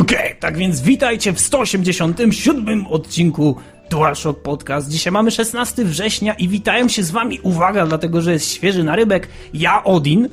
[0.00, 3.56] Okej, okay, tak więc witajcie w 187 odcinku
[3.90, 4.90] DualShock Podcast.
[4.90, 9.28] Dzisiaj mamy 16 września i witają się z wami, uwaga, dlatego że jest świeży narybek,
[9.52, 10.28] ja Odin.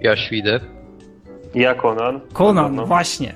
[0.00, 0.60] Ja Świder.
[1.54, 2.20] Ja Conan.
[2.32, 2.86] Conan, no.
[2.86, 3.34] właśnie.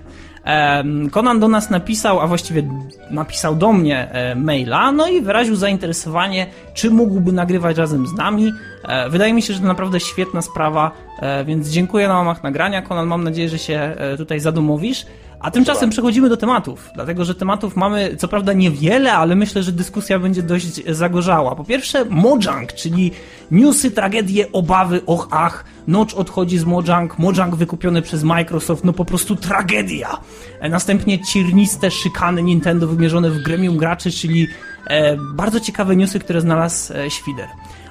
[1.11, 2.63] Conan do nas napisał, a właściwie
[3.11, 8.53] napisał do mnie e, maila, no i wyraził zainteresowanie, czy mógłby nagrywać razem z nami.
[8.89, 12.83] E, wydaje mi się, że to naprawdę świetna sprawa, e, więc dziękuję na łamach nagrania.
[12.83, 15.07] Conan, mam nadzieję, że się tutaj zadomowisz.
[15.41, 19.73] A tymczasem przechodzimy do tematów, dlatego że tematów mamy co prawda niewiele, ale myślę, że
[19.73, 21.55] dyskusja będzie dość zagorzała.
[21.57, 23.11] Po pierwsze, Mojang, czyli
[23.51, 29.05] newsy, tragedie, obawy, och, ach, Notch odchodzi z Mojang, Mojang wykupiony przez Microsoft, no po
[29.05, 30.21] prostu tragedia.
[30.61, 34.47] E, następnie cierniste szykany Nintendo wymierzone w gremium graczy, czyli
[34.87, 37.49] e, bardzo ciekawe newsy, które znalazł e, Świder.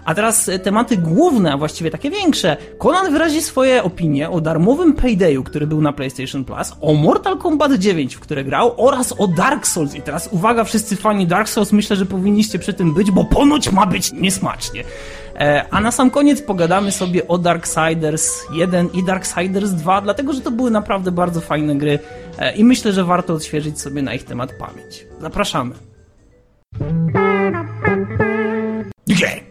[0.09, 2.57] A teraz e, tematy główne, a właściwie takie większe.
[2.77, 7.73] Conan wyrazi swoje opinie o darmowym Paydayu, który był na PlayStation Plus, o Mortal Kombat
[7.73, 9.95] 9, w które grał, oraz o Dark Souls.
[9.95, 13.71] I teraz uwaga, wszyscy fani Dark Souls, myślę, że powinniście przy tym być, bo ponoć
[13.71, 14.83] ma być niesmacznie.
[15.35, 20.41] E, a na sam koniec pogadamy sobie o Darksiders 1 i Darksiders 2, dlatego że
[20.41, 21.99] to były naprawdę bardzo fajne gry
[22.37, 25.05] e, i myślę, że warto odświeżyć sobie na ich temat pamięć.
[25.21, 25.75] Zapraszamy.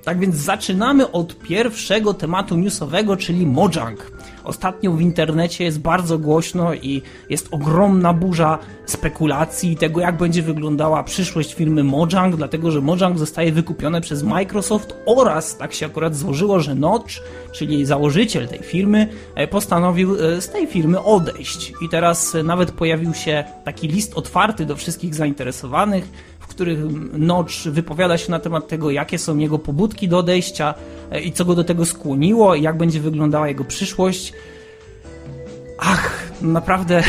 [0.04, 4.10] Tak więc zaczynamy od pierwszego tematu newsowego, czyli Mojang.
[4.44, 11.02] Ostatnio w internecie jest bardzo głośno i jest ogromna burza spekulacji tego, jak będzie wyglądała
[11.02, 16.60] przyszłość firmy Mojang, dlatego że Mojang zostaje wykupione przez Microsoft oraz tak się akurat złożyło,
[16.60, 17.14] że Notch,
[17.52, 21.72] czyli założyciel tej firmy, e, postanowił e, z tej firmy odejść.
[21.82, 26.08] I teraz nawet pojawił się taki list otwarty do wszystkich zainteresowanych,
[26.58, 26.78] których
[27.18, 30.74] Notch wypowiada się na temat tego, jakie są jego pobudki do odejścia
[31.10, 34.32] e, i co go do tego skłoniło, jak będzie wyglądała jego przyszłość.
[35.78, 37.02] Ach, naprawdę.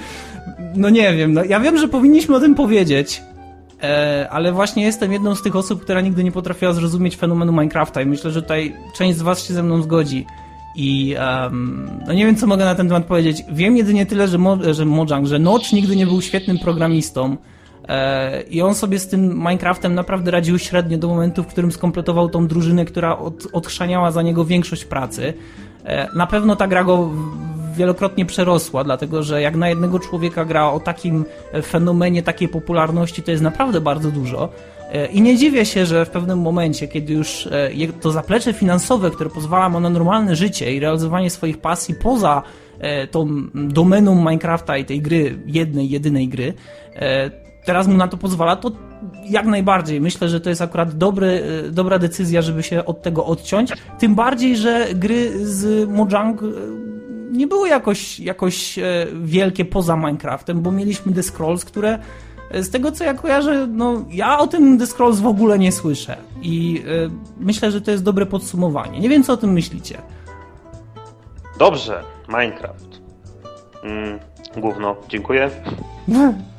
[0.82, 3.22] no nie wiem, no, ja wiem, że powinniśmy o tym powiedzieć,
[3.82, 8.02] e, ale właśnie jestem jedną z tych osób, która nigdy nie potrafiła zrozumieć fenomenu Minecrafta
[8.02, 10.26] i myślę, że tutaj część z Was się ze mną zgodzi.
[10.76, 13.42] I um, no nie wiem, co mogę na ten temat powiedzieć.
[13.48, 17.36] Wiem jedynie tyle, że, Mo, że Mojang, że Notch nigdy nie był świetnym programistą,
[18.50, 22.46] I on sobie z tym Minecraftem naprawdę radził średnio do momentu, w którym skompletował tą
[22.46, 25.34] drużynę, która od, odchrzaniała za niego większość pracy.
[25.84, 27.10] E, na pewno ta gra go
[27.76, 31.24] wielokrotnie przerosła, dlatego że jak na jednego człowieka gra o takim
[31.66, 34.48] fenomenie, takiej popularności, to jest naprawdę bardzo dużo.
[34.92, 37.48] E, I nie dziwię się, że w pewnym momencie, kiedy już
[38.00, 42.42] to zaplecze finansowe, które pozwala mu na normalne życie i realizowanie swoich pasji poza
[43.10, 46.54] tą domeną Minecrafta i tej gry, jednej, jedynej gry,
[47.64, 48.70] teraz mu na to pozwala, to
[49.24, 50.00] jak najbardziej.
[50.00, 53.72] Myślę, że to jest akurat dobry, e, dobra decyzja, żeby się od tego odciąć.
[53.98, 56.46] Tym bardziej, że gry z Mojang e,
[57.32, 61.98] nie były jakoś, jakoś e, wielkie poza Minecraftem, bo mieliśmy The Scrolls, które
[62.54, 66.16] z tego co ja kojarzę, no ja o tym The Scrolls w ogóle nie słyszę.
[66.42, 66.82] I
[67.40, 69.00] myślę, że to jest dobre podsumowanie.
[69.00, 70.02] Nie wiem, co o tym myślicie.
[71.58, 73.00] Dobrze, Minecraft.
[73.82, 74.18] Mm,
[74.56, 75.50] gówno, dziękuję.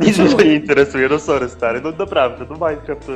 [0.06, 3.12] Nic mnie to nie interesuje, no sorry stary, no naprawdę, no Minecraft to...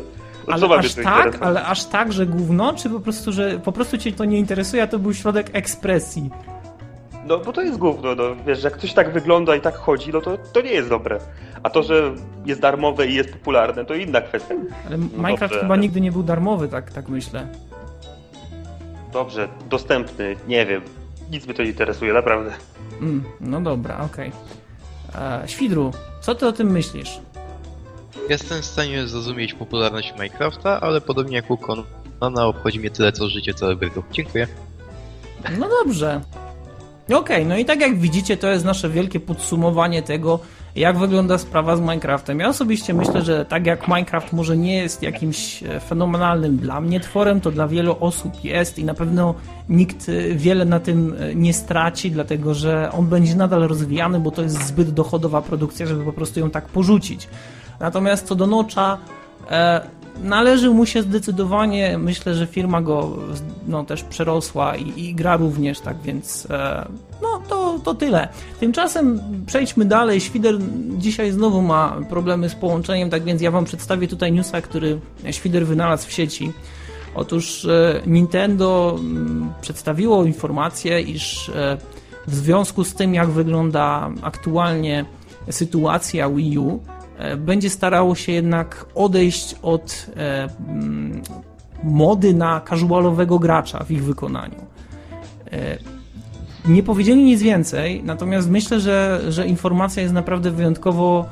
[0.48, 3.98] No, ale aż tak, ale aż tak, że gówno, czy po prostu, że po prostu
[3.98, 6.30] cię to nie interesuje, a to był środek ekspresji?
[7.26, 8.24] No, bo to jest gówno, no.
[8.46, 11.18] Wiesz, jak ktoś tak wygląda i tak chodzi, no to, to nie jest dobre.
[11.62, 12.12] A to, że
[12.46, 14.54] jest darmowe i jest popularne, to inna kwestia.
[14.86, 15.60] Ale no Minecraft dobrze.
[15.60, 17.46] chyba nigdy nie był darmowy, tak, tak myślę.
[19.12, 20.82] Dobrze, dostępny, nie wiem.
[21.30, 22.50] Nic mnie to nie interesuje, naprawdę.
[23.00, 24.32] Mm, no dobra, okej.
[25.10, 25.42] Okay.
[25.42, 25.92] E, Świdru,
[26.24, 27.20] co ty o tym myślisz?
[28.28, 33.28] Jestem w stanie zrozumieć popularność Minecrafta, ale podobnie jak u Conana obchodzi mnie tyle co
[33.28, 34.04] życie celebrytów.
[34.12, 34.48] Dziękuję.
[35.58, 36.20] No dobrze.
[37.04, 40.40] Okej, okay, no i tak jak widzicie, to jest nasze wielkie podsumowanie tego,
[40.76, 42.40] jak wygląda sprawa z Minecraftem.
[42.40, 47.00] Ja osobiście myślę, że tak jak Minecraft może nie jest jakimś e, fenomenalnym dla mnie
[47.00, 49.34] tworem, to dla wielu osób jest i na pewno
[49.68, 54.30] nikt e, wiele na tym e, nie straci, dlatego że on będzie nadal rozwijany, bo
[54.30, 57.28] to jest zbyt dochodowa produkcja, żeby po prostu ją tak porzucić.
[57.80, 58.98] Natomiast co do Nocza,
[60.22, 63.16] należy mu się zdecydowanie, myślę, że firma go
[63.66, 66.88] no, też przerosła i, i gra również, tak więc e,
[67.22, 68.28] no to, to tyle.
[68.60, 70.20] Tymczasem przejdźmy dalej.
[70.20, 70.54] Świder
[70.98, 75.00] dzisiaj znowu ma problemy z połączeniem, tak więc ja wam przedstawię tutaj newsa, który
[75.30, 76.52] Świder wynalazł w sieci.
[77.14, 81.78] Otóż e, Nintendo m, przedstawiło informację, iż e,
[82.26, 85.04] w związku z tym, jak wygląda aktualnie
[85.50, 86.80] sytuacja Wii U,
[87.36, 91.22] będzie starało się jednak odejść od e, mm,
[91.82, 94.66] mody na casualowego gracza w ich wykonaniu.
[95.52, 95.78] E,
[96.68, 101.26] nie powiedzieli nic więcej, natomiast myślę, że, że informacja jest naprawdę wyjątkowo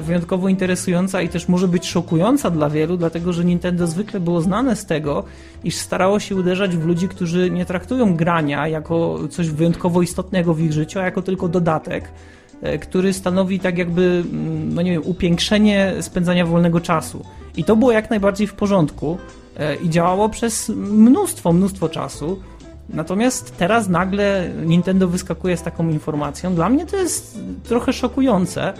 [0.00, 4.76] wyjątkowo interesująca i też może być szokująca dla wielu, dlatego że Nintendo zwykle było znane
[4.76, 5.24] z tego,
[5.64, 10.60] iż starało się uderzać w ludzi, którzy nie traktują grania jako coś wyjątkowo istotnego w
[10.60, 12.10] ich życiu, a jako tylko dodatek, e,
[12.80, 17.24] który stanowi tak jakby, mm, no nie wiem, upiększenie spędzania wolnego czasu.
[17.56, 19.18] I to było jak najbardziej w porządku
[19.56, 22.40] e, i działało przez mnóstwo, mnóstwo czasu.
[22.88, 26.54] Natomiast teraz nagle Nintendo wyskakuje z taką informacją.
[26.54, 28.74] Dla mnie to jest trochę szokujące,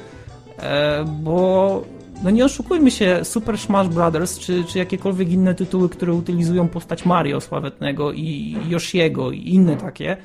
[0.62, 1.82] E, bo
[2.22, 7.04] no nie oszukujmy się, Super Smash Brothers czy, czy jakiekolwiek inne tytuły, które utylizują postać
[7.04, 10.16] Mario sławetnego i Yoshiego i inne takie, e,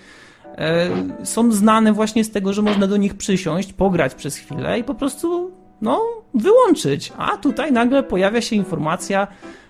[1.23, 4.95] są znane właśnie z tego, że można do nich przysiąść, pograć przez chwilę i po
[4.95, 6.01] prostu no,
[6.33, 7.13] wyłączyć.
[7.17, 9.27] A tutaj nagle pojawia się informacja,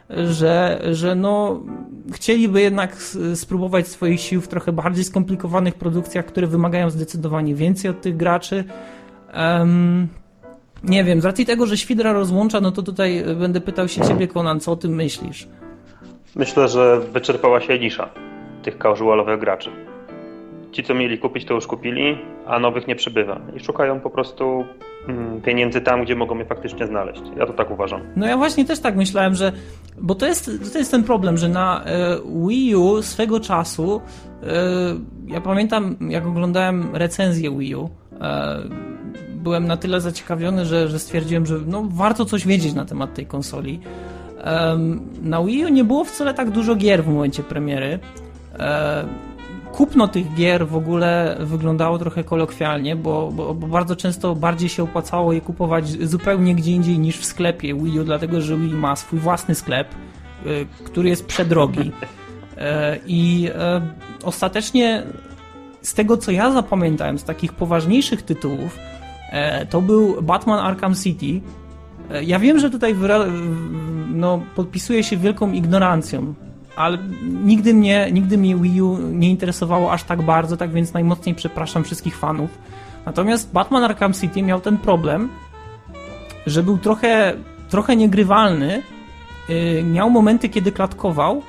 [0.09, 1.61] że, że no,
[2.11, 2.95] chcieliby jednak
[3.35, 8.63] spróbować swoich sił w trochę bardziej skomplikowanych produkcjach, które wymagają zdecydowanie więcej od tych graczy.
[9.37, 10.07] Um,
[10.83, 14.27] nie wiem, z racji tego, że Świdra rozłącza, no to tutaj będę pytał się ciebie,
[14.27, 15.47] Konan, co o tym myślisz?
[16.35, 18.09] Myślę, że wyczerpała się nisza
[18.63, 19.69] tych casualowych graczy.
[20.75, 22.17] Ci, co mieli kupić, to już kupili,
[22.47, 23.41] a nowych nie przybywa.
[23.55, 24.65] I szukają po prostu
[25.07, 27.21] mm, pieniędzy tam, gdzie mogą je faktycznie znaleźć.
[27.37, 28.01] Ja to tak uważam.
[28.15, 29.51] No ja właśnie też tak myślałem, że...
[30.01, 32.17] Bo to jest, to jest ten problem, że na e,
[32.47, 34.01] Wii U swego czasu
[34.43, 34.47] e,
[35.27, 37.89] ja pamiętam, jak oglądałem recenzję Wii U
[38.21, 38.59] e,
[39.35, 43.25] byłem na tyle zaciekawiony, że, że stwierdziłem, że no, warto coś wiedzieć na temat tej
[43.25, 43.79] konsoli.
[45.21, 47.99] Na Wii U nie było wcale tak dużo gier w momencie premiery.
[49.75, 54.83] Kupno tych gier w ogóle wyglądało trochę kolokwialnie, bo, bo, bo, bardzo często bardziej się
[54.83, 58.95] opłacało je kupować zupełnie gdzie indziej niż w sklepie Wii U, dlatego że Wii ma
[58.95, 59.87] swój własny sklep,
[60.45, 61.91] y, który jest przedrogi.
[62.57, 63.81] E, I e,
[64.23, 65.03] ostatecznie
[65.81, 68.79] z tego, co ja zapamiętałem, z takich poważniejszych tytułów,
[69.35, 71.41] E, to był Batman Arkham City.
[72.21, 72.95] Ja wiem, że tutaj
[74.13, 76.33] no, podpisuje się wielką ignorancją,
[76.75, 76.97] ale
[77.43, 81.83] nigdy mnie, nigdy mnie Wii U nie interesowało aż tak bardzo, tak więc najmocniej przepraszam
[81.83, 82.49] wszystkich fanów.
[83.05, 85.29] Natomiast Batman Arkham City miał ten problem,
[86.47, 87.33] że był trochę,
[87.69, 88.83] trochę niegrywalny,
[89.49, 91.41] e, miał momenty, kiedy klatkował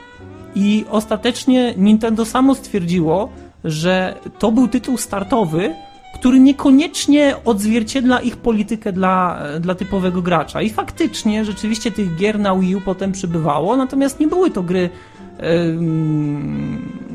[0.55, 3.29] i ostatecznie Nintendo samo stwierdziło,
[3.65, 5.75] że to był tytuł startowy,
[6.15, 10.63] który niekoniecznie odzwierciedla ich politykę dla, dla typowego gracza.
[10.63, 14.91] I faktycznie, rzeczywiście tych gier na Wii U potem przybywało, natomiast nie były to gry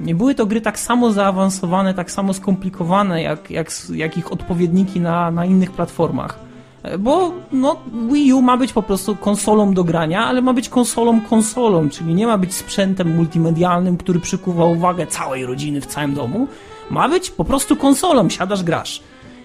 [0.04, 5.00] nie były to gry tak samo zaawansowane, tak samo skomplikowane, jak, jak, jak ich odpowiedniki
[5.00, 6.40] na, na innych platformach.
[7.00, 7.76] Bo no,
[8.12, 12.14] Wii U ma być po prostu konsolą do grania, ale ma być konsolą konsolą, czyli
[12.14, 16.48] nie ma być sprzętem multimedialnym, który przykuwa uwagę całej rodziny w całym domu,
[16.90, 19.04] ma być po prostu konsolą, siadasz, grasz.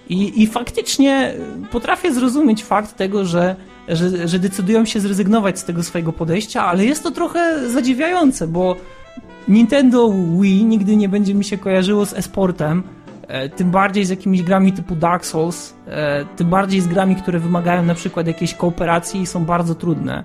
[0.09, 1.33] I, I faktycznie
[1.71, 3.55] potrafię zrozumieć fakt tego, że,
[3.87, 8.75] że, że decydują się zrezygnować z tego swojego podejścia, ale jest to trochę zadziwiające, bo
[9.47, 12.83] Nintendo Wii nigdy nie będzie mi się kojarzyło z esportem,
[13.27, 17.39] e, tym bardziej z jakimiś grami typu Dark Souls, e, tym bardziej z grami, które
[17.39, 20.23] wymagają na przykład jakiejś kooperacji i są bardzo trudne.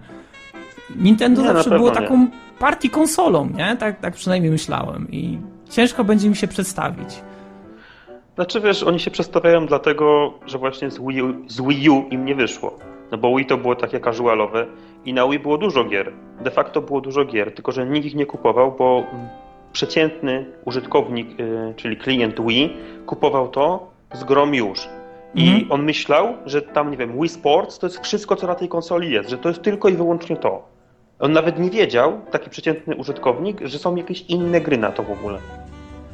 [0.96, 2.26] Nintendo nie, zawsze było taką
[2.58, 3.76] partii konsolą, nie?
[3.76, 5.38] Tak, tak przynajmniej myślałem i
[5.70, 7.22] ciężko będzie mi się przedstawić.
[8.34, 12.24] Znaczy wiesz, oni się przedstawiają dlatego, że właśnie z Wii, U, z Wii U im
[12.24, 12.78] nie wyszło.
[13.10, 14.66] No bo Wii to było takie casualowe
[15.04, 16.12] i na Wii było dużo gier.
[16.40, 19.06] De facto było dużo gier, tylko że nikt ich nie kupował, bo
[19.72, 24.88] przeciętny użytkownik, yy, czyli klient Wii, kupował to z grom już.
[25.34, 25.72] I mhm.
[25.72, 29.10] on myślał, że tam, nie wiem, Wii Sports to jest wszystko, co na tej konsoli
[29.10, 30.62] jest, że to jest tylko i wyłącznie to.
[31.18, 35.10] On nawet nie wiedział, taki przeciętny użytkownik, że są jakieś inne gry na to w
[35.10, 35.38] ogóle.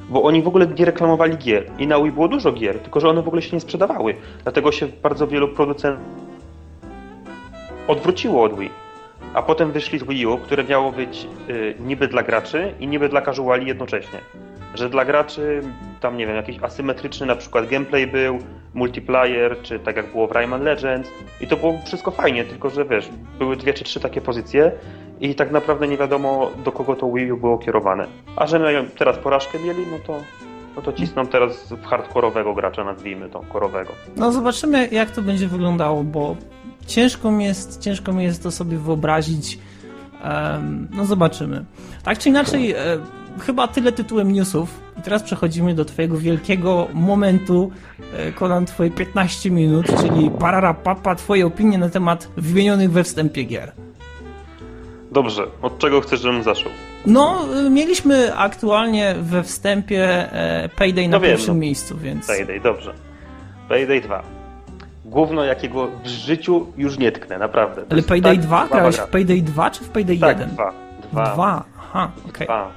[0.09, 1.71] Bo oni w ogóle nie reklamowali gier.
[1.79, 4.15] I na Wii było dużo gier, tylko że one w ogóle się nie sprzedawały.
[4.43, 6.29] Dlatego się bardzo wielu producentów
[7.89, 8.71] odwróciło od Wii.
[9.35, 13.09] A potem wyszli z Wii U, które miało być y, niby dla graczy i niby
[13.09, 14.19] dla casuali jednocześnie.
[14.75, 15.63] Że dla graczy
[16.01, 18.39] tam, nie wiem, jakiś asymetryczny na przykład gameplay był,
[18.75, 21.11] multiplayer, czy tak jak było w Rayman Legends.
[21.41, 24.73] I to było wszystko fajnie, tylko że wiesz, były dwie czy trzy takie pozycje
[25.21, 28.07] i tak naprawdę nie wiadomo do kogo to Wii U było kierowane.
[28.37, 30.21] A że teraz porażkę mieli, no to
[30.79, 33.93] no to cisną teraz w hardkorowego gracza, nazwijmy to, korowego.
[34.17, 36.37] No zobaczymy jak to będzie wyglądało, bo
[36.87, 39.59] ciężko mi jest, ciężko mi jest to sobie wyobrazić.
[40.25, 41.65] Um, no zobaczymy.
[42.03, 42.77] Tak czy inaczej, e,
[43.41, 44.81] chyba tyle tytułem newsów.
[44.99, 47.71] I teraz przechodzimy do twojego wielkiego momentu,
[48.17, 53.45] e, Konan, twoje 15 minut, czyli parara papa, twoje opinie na temat wymienionych we wstępie
[53.45, 53.73] gier.
[55.23, 56.73] Dobrze, od czego chcesz, żebym zaczął?
[57.07, 61.61] No, y, mieliśmy aktualnie we wstępie e, Payday na No wiem, pierwszym no.
[61.61, 62.27] miejscu, więc...
[62.27, 62.95] Payday, dobrze.
[63.69, 64.23] Payday 2.
[65.05, 67.83] Gówno, jakiego w życiu już nie tknę, naprawdę.
[67.91, 68.59] Ale Payday tak 2?
[68.59, 69.07] słaba Grałeś gra.
[69.07, 70.55] w Payday 2 czy w Payday Tak, 1?
[70.55, 70.73] dwa.
[71.13, 71.35] Dwa.
[71.35, 71.65] Dwa.
[71.79, 72.47] Aha, okej.
[72.47, 72.71] Dwa.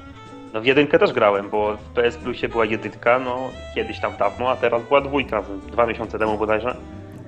[0.54, 3.36] No w jedynkę też grałem, bo w PS Plusie była jedynka, no
[3.74, 6.76] kiedyś tam dawno, a teraz była dwójka, dwa miesiące temu bodajże.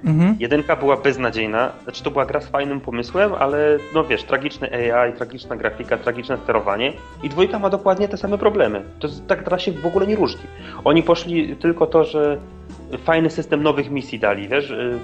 [0.04, 0.37] Mhm.
[0.40, 5.12] Jedynka była beznadziejna, znaczy to była gra z fajnym pomysłem, ale no wiesz, tragiczny AI,
[5.12, 6.92] tragiczna grafika, tragiczne sterowanie
[7.23, 8.82] i dwójka ma dokładnie te same problemy.
[8.99, 10.42] To jest, tak gra się w ogóle nie różni.
[10.84, 12.38] Oni poszli tylko to, że
[13.04, 14.99] fajny system nowych misji dali, wiesz, y,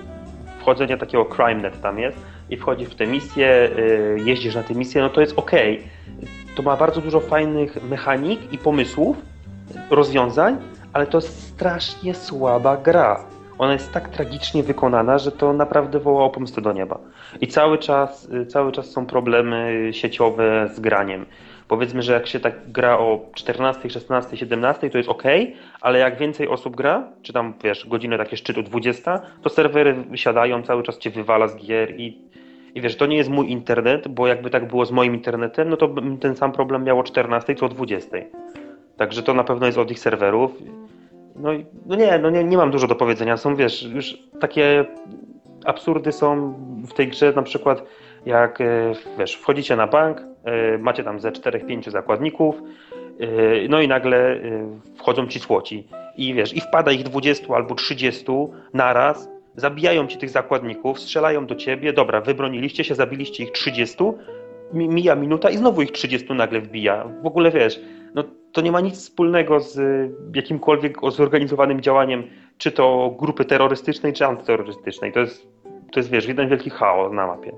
[0.61, 2.19] wchodzenie takiego CrimeNet tam jest
[2.51, 5.83] i wchodzisz w te misje, y, jeździsz na te misje, no to jest okej.
[6.57, 9.17] To ma bardzo dużo fajnych mechanik i pomysłów,
[9.91, 10.57] rozwiązań,
[10.93, 13.21] ale to jest strasznie słaba gra.
[13.61, 16.99] Ona jest tak tragicznie wykonana, że to naprawdę woła o pomstę do nieba.
[17.41, 21.27] I cały czas, y, cały czas są problemy sieciowe z graniem.
[21.69, 25.23] Powiedzmy, że jak się tak gra o 14, 16, 17, to jest ok,
[25.81, 30.63] ale jak więcej osób gra, czy tam wiesz, godzinę takie szczytu 20, to serwery wysiadają,
[30.63, 32.19] cały czas cię wywala z gier i,
[32.75, 35.77] i wiesz, to nie jest mój internet, bo jakby tak było z moim internetem, no
[35.77, 38.17] to bym ten sam problem miał o 14 co o 20.
[38.97, 40.53] Także to na pewno jest od ich serwerów.
[41.37, 41.51] No,
[41.87, 43.37] no nie, no nie, nie mam dużo do powiedzenia.
[43.37, 44.85] Są, wiesz, już takie
[45.65, 46.55] absurdy są
[46.89, 47.83] w tej grze, na przykład
[48.27, 52.55] jak, e, wiesz, wchodzicie na bank, e, macie tam ze 4-5 zakładników,
[53.21, 53.27] e,
[53.69, 54.41] no i nagle
[54.97, 58.25] wchodzą ci słoci i wiesz, i wpada ich 20 albo 30
[58.75, 63.97] naraz, zabijają ci tych zakładników, strzelają do ciebie, dobra, wybroniliście się, zabiliście ich 30,
[64.73, 67.05] mi- mija minuta i znowu ich 30 nagle wbija.
[67.23, 67.81] W ogóle wiesz,
[68.15, 72.23] no to nie ma nic wspólnego z y, jakimkolwiek zorganizowanym działaniem,
[72.59, 75.13] czy to grupy terrorystycznej, czy antyterrorystycznej.
[75.13, 75.49] To jest,
[75.93, 77.53] to jest wiesz, jeden wielki chaos na mapie.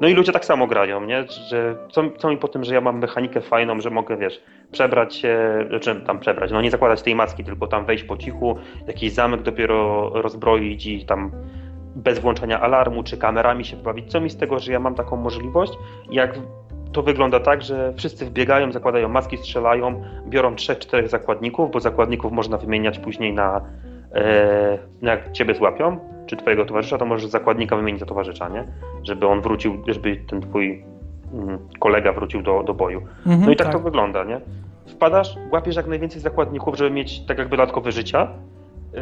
[0.00, 1.24] No i ludzie tak samo grają, nie?
[1.48, 4.42] Że co, co mi po tym, że ja mam mechanikę fajną, że mogę, wiesz,
[4.72, 8.56] przebrać się, znaczy tam przebrać, no nie zakładać tej maski, tylko tam wejść po cichu,
[8.86, 11.30] jakiś zamek dopiero rozbroić i tam
[11.96, 14.10] bez włączania alarmu czy kamerami się bawić.
[14.10, 15.72] Co mi z tego, że ja mam taką możliwość,
[16.10, 16.38] jak
[16.96, 22.32] to wygląda tak, że wszyscy wbiegają, zakładają maski, strzelają, biorą trzech, czterech zakładników, bo zakładników
[22.32, 23.60] można wymieniać później na,
[24.14, 28.64] e, jak ciebie złapią, czy twojego towarzysza, to możesz zakładnika wymienić za towarzysza, nie?
[29.02, 30.84] Żeby on wrócił, żeby ten twój
[31.34, 33.00] mm, kolega wrócił do, do boju.
[33.26, 34.40] Mhm, No i tak, to wygląda, nie?
[34.86, 38.28] Wpadasz, łapiesz jak najwięcej zakładników, żeby mieć tak jakby dodatkowe życia.
[38.92, 39.00] Yy,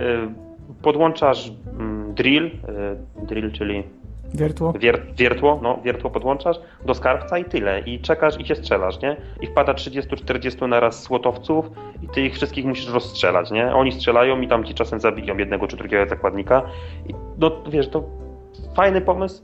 [0.83, 3.85] Podłączasz mm, drill, yy, drill, czyli
[4.35, 4.73] Wiertło.
[4.73, 7.81] wier, wiertło, no, wiertło podłączasz do skarbca i tyle.
[7.81, 9.17] I czekasz i się strzelasz, nie?
[9.41, 11.71] I wpada 30-40 naraz słotowców
[12.03, 13.75] i ty ich wszystkich musisz rozstrzelać, nie?
[13.75, 16.63] Oni strzelają i tam ci czasem zabiją jednego czy drugiego zakładnika.
[17.09, 18.05] I, no wiesz, to
[18.77, 19.43] fajny pomysł,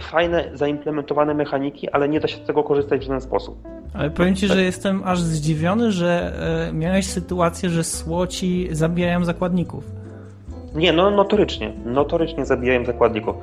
[0.00, 3.62] fajne zaimplementowane mechaniki, ale nie da się z tego korzystać w żaden sposób.
[3.94, 6.32] Ale powiem ci, że jestem aż zdziwiony, że
[6.68, 10.05] e, miałeś sytuację, że słoci zabijają zakładników.
[10.76, 13.36] Nie, no notorycznie, notorycznie zabijają zakładników.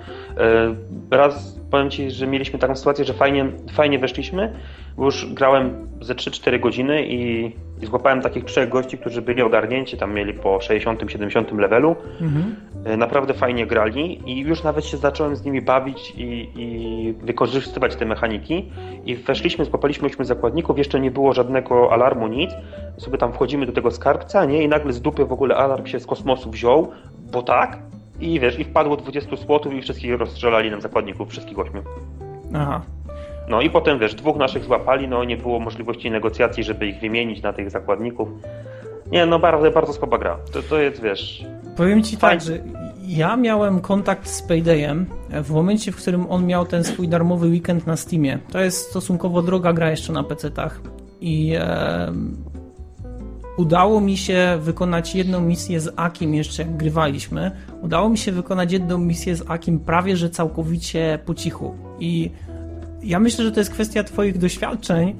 [1.11, 4.53] E, Raz powiem Ci, że mieliśmy taką sytuację, że fajnie, fajnie weszliśmy,
[4.97, 7.45] bo już grałem ze 3-4 godziny i,
[7.81, 11.95] i złapałem takich trzech gości, którzy byli ogarnięci, tam mieli po 60-70 levelu.
[12.21, 12.55] Mhm.
[12.85, 17.95] E, Naprawdę fajnie grali i już nawet się zacząłem z nimi bawić i, i wykorzystywać
[17.95, 18.71] te mechaniki.
[19.05, 22.51] I weszliśmy, złapaliśmy ośmiu zakładników, jeszcze nie było żadnego alarmu, nic.
[22.97, 24.63] Sobie tam wchodzimy do tego skarbca, nie?
[24.63, 26.91] I nagle z dupy w ogóle alarm się z kosmosu wziął,
[27.33, 27.79] bo tak.
[28.19, 31.83] I wiesz, i wpadło 20 słotów i wszystkich rozstrzelali nam zakładników, wszystkich ośmiu.
[32.53, 32.81] Aha.
[33.49, 37.41] No i potem wiesz, dwóch naszych złapali, no nie było możliwości negocjacji, żeby ich wymienić
[37.41, 38.29] na tych zakładników.
[39.11, 40.37] Nie, no bardzo, bardzo słaba gra.
[40.53, 41.45] To, to jest, wiesz,
[41.77, 42.39] Powiem ci Fajnie.
[42.39, 42.63] tak, że
[43.07, 45.05] ja miałem kontakt z Paydayem
[45.43, 48.39] w momencie, w którym on miał ten swój darmowy weekend na Steamie.
[48.51, 50.81] To jest stosunkowo droga gra jeszcze na PC-tach.
[51.21, 52.13] I e,
[53.57, 57.51] udało mi się wykonać jedną misję z Akim jeszcze jak grywaliśmy.
[57.81, 61.75] Udało mi się wykonać jedną misję z Akim prawie, że całkowicie po cichu.
[61.99, 62.31] I
[63.03, 65.15] ja myślę, że to jest kwestia twoich doświadczeń,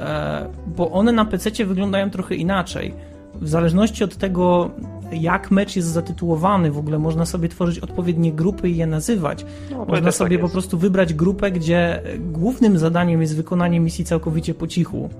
[0.00, 2.94] e, bo one na PC wyglądają trochę inaczej.
[3.34, 4.70] W zależności od tego,
[5.12, 9.46] jak mecz jest zatytułowany, w ogóle można sobie tworzyć odpowiednie grupy i je nazywać.
[9.70, 14.04] No, Można też sobie tak po prostu wybrać grupę, gdzie głównym zadaniem jest wykonanie misji
[14.04, 15.10] całkowicie po cichu.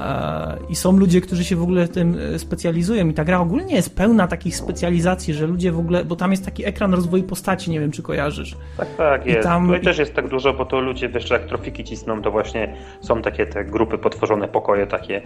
[0.00, 3.08] E, I są ludzie, którzy się w ogóle tym e, specjalizują.
[3.08, 6.04] I ta gra ogólnie jest pełna takich specjalizacji, że ludzie w ogóle.
[6.04, 8.56] Bo tam jest taki ekran rozwoju postaci, nie wiem czy kojarzysz.
[8.76, 9.42] Tak, tak, I jest.
[9.48, 12.74] tam- Tutaj też jest tak dużo, bo to ludzie jeszcze jak trofiki cisną, to właśnie
[13.00, 15.22] są takie te grupy, potworzone pokoje takie.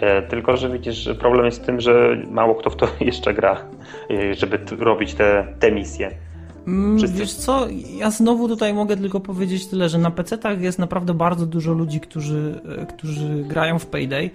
[0.00, 3.56] E, tylko, że widzisz, problem jest w tym, że mało kto w to jeszcze gra,
[4.38, 6.10] żeby robić te, te misje.
[6.66, 7.16] Mm, Wszyscy.
[7.18, 7.66] Wiesz co,
[7.98, 12.00] ja znowu tutaj mogę tylko powiedzieć tyle, że na PC-tach jest naprawdę bardzo dużo ludzi,
[12.00, 14.30] którzy, e, którzy grają w Payday.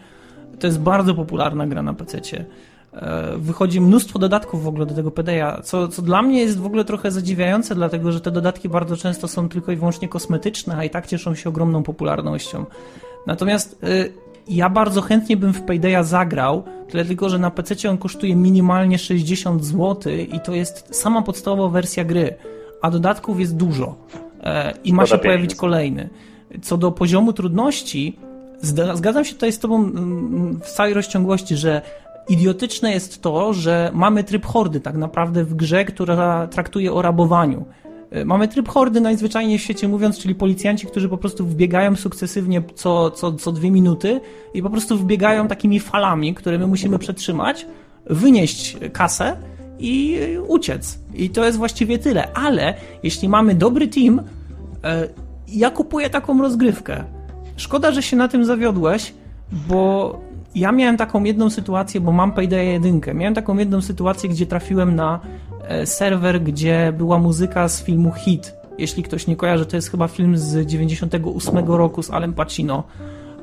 [0.59, 2.45] To jest bardzo popularna gra na PC-cie.
[2.93, 6.65] E, Wychodzi mnóstwo dodatków w ogóle do tego Paydaya, co, co dla mnie jest w
[6.65, 10.83] ogóle trochę zadziwiające, dlatego że te dodatki bardzo często są tylko i wyłącznie kosmetyczne, a
[10.83, 12.65] i tak cieszą się ogromną popularnością.
[13.27, 14.13] Natomiast y,
[14.47, 18.97] ja bardzo chętnie bym w Paydaya zagrał, tyle tylko, że na PC on kosztuje minimalnie
[18.97, 22.35] 60 zł i to jest sama podstawowa wersja gry,
[22.81, 23.95] a dodatków jest dużo
[24.43, 26.09] e, i ma się pojawić kolejny.
[26.61, 28.19] Co do poziomu trudności,
[28.93, 31.81] zgadzam się tutaj z Tobą mm, w całej rozciągłości, że
[32.29, 37.65] idiotyczne jest to, że mamy tryb hordy tak naprawdę w grze, która traktuje o rabowaniu.
[38.11, 42.63] E, Mamy tryb hordy najzwyczajniej w świecie mówiąc, czyli policjanci, którzy po prostu wbiegają sukcesywnie
[42.75, 44.21] co, co, co dwie minuty
[44.53, 47.65] i po prostu wbiegają takimi falami, które my musimy przetrzymać,
[48.05, 49.37] wynieść kasę
[49.79, 50.99] i e, uciec.
[51.13, 52.33] I to jest właściwie tyle.
[52.33, 54.21] Ale jeśli mamy dobry team,
[54.83, 55.07] e,
[55.47, 57.03] ja kupuję taką rozgrywkę.
[57.55, 59.13] Szkoda, że się na tym zawiodłeś,
[59.67, 60.19] bo
[60.55, 63.01] ja miałem taką jedną sytuację, bo mam Payday 1.
[63.13, 65.19] Miałem taką jedną sytuację, gdzie trafiłem na
[65.67, 68.53] e, serwer, gdzie była muzyka z filmu Hit.
[68.77, 72.83] Jeśli ktoś nie kojarzy, to jest chyba film z 98 roku z Alem Pacino,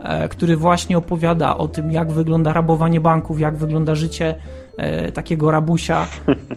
[0.03, 4.35] e, który właśnie opowiada o tym, jak wygląda rabowanie banków, jak wygląda życie
[4.77, 6.07] e, takiego rabusia.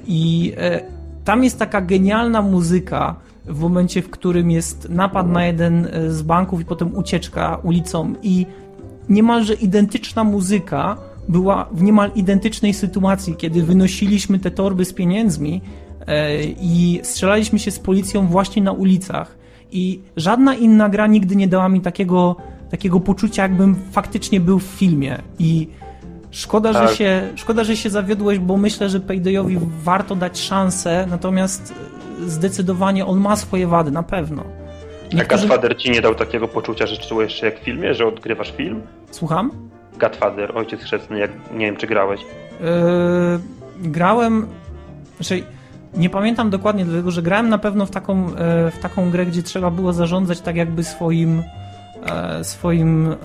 [0.08, 0.53] I
[1.25, 3.15] tam jest taka genialna muzyka
[3.46, 8.46] w momencie, w którym jest napad na jeden z banków i potem ucieczka ulicą i
[9.12, 10.98] niemalże identyczna muzyka
[11.30, 15.62] była w niemal identycznej sytuacji, kiedy wynosiliśmy te torby z pieniędzmi
[16.08, 19.38] e, i strzelaliśmy się z policją właśnie na ulicach.
[19.72, 22.36] I żadna inna gra nigdy nie dała mi takiego,
[22.72, 25.18] takiego poczucia, jakbym faktycznie był w filmie.
[25.39, 25.68] I
[26.32, 26.89] szkoda, Tak.
[26.89, 31.74] że się, szkoda, że się zawiodłeś, bo myślę, że Paydayowi warto dać szansę, natomiast
[32.27, 34.61] zdecydowanie on ma swoje wady, na pewno.
[35.13, 35.48] A Niektórzy...
[35.48, 38.82] Godfather ci nie dał takiego poczucia, że czułeś się jak w filmie, że odgrywasz film?
[39.12, 39.51] Słucham?
[39.98, 42.22] Godfather, Ojciec Chrzestny, jak nie wiem czy grałeś.
[42.22, 44.48] Yy, grałem.
[45.15, 45.44] Znaczy,
[45.94, 49.44] nie pamiętam dokładnie, dlatego że grałem na pewno w taką, e, w taką grę, gdzie
[49.44, 51.44] trzeba było zarządzać tak jakby swoim.
[52.05, 53.16] e, swoim.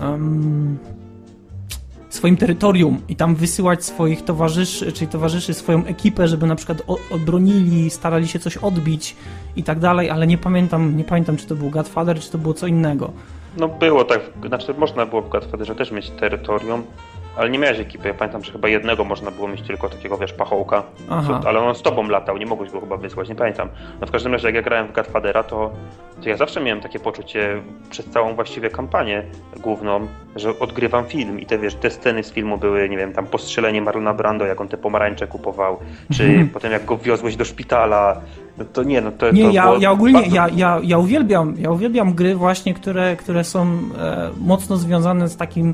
[2.17, 7.89] Swoim terytorium i tam wysyłać swoich towarzyszy, czyli towarzyszy swoją ekipę, żeby na przykład obronili,
[7.89, 9.15] starali się coś odbić
[9.55, 12.53] i tak dalej, ale nie pamiętam, nie pamiętam czy to był Godfather, czy to było
[12.53, 13.11] co innego.
[13.57, 16.83] No było tak, znaczy można było w Godfatherze też mieć terytorium,
[17.37, 18.07] ale nie miałeś ekipy.
[18.07, 20.83] Ja pamiętam, że chyba jednego można było mieć tylko takiego, wiesz, pachołka.
[21.09, 21.41] Aha.
[21.45, 23.69] Ale on z tobą latał, nie mogłeś go chyba wysłać, nie pamiętam.
[24.01, 25.71] No w każdym razie jak ja grałem w Godfathera, to,
[26.23, 29.23] to ja zawsze miałem takie poczucie przez całą właściwie kampanię
[29.59, 33.25] główną, że odgrywam film i te, wiesz, te sceny z filmu były, nie wiem, tam
[33.25, 35.77] postrzelenie Marlona Brando, jak on te pomarańcze kupował,
[36.13, 36.49] czy Mhm.
[36.49, 38.21] potem jak go wiozłeś do szpitala.
[38.57, 41.53] No to nie, no to Nie, to ja, ja ogólnie, bardzo- ja, ja, ja uwielbiam,
[41.57, 43.61] ja uwielbiam gry właśnie, które, które są
[43.99, 45.73] e, mocno związane z takim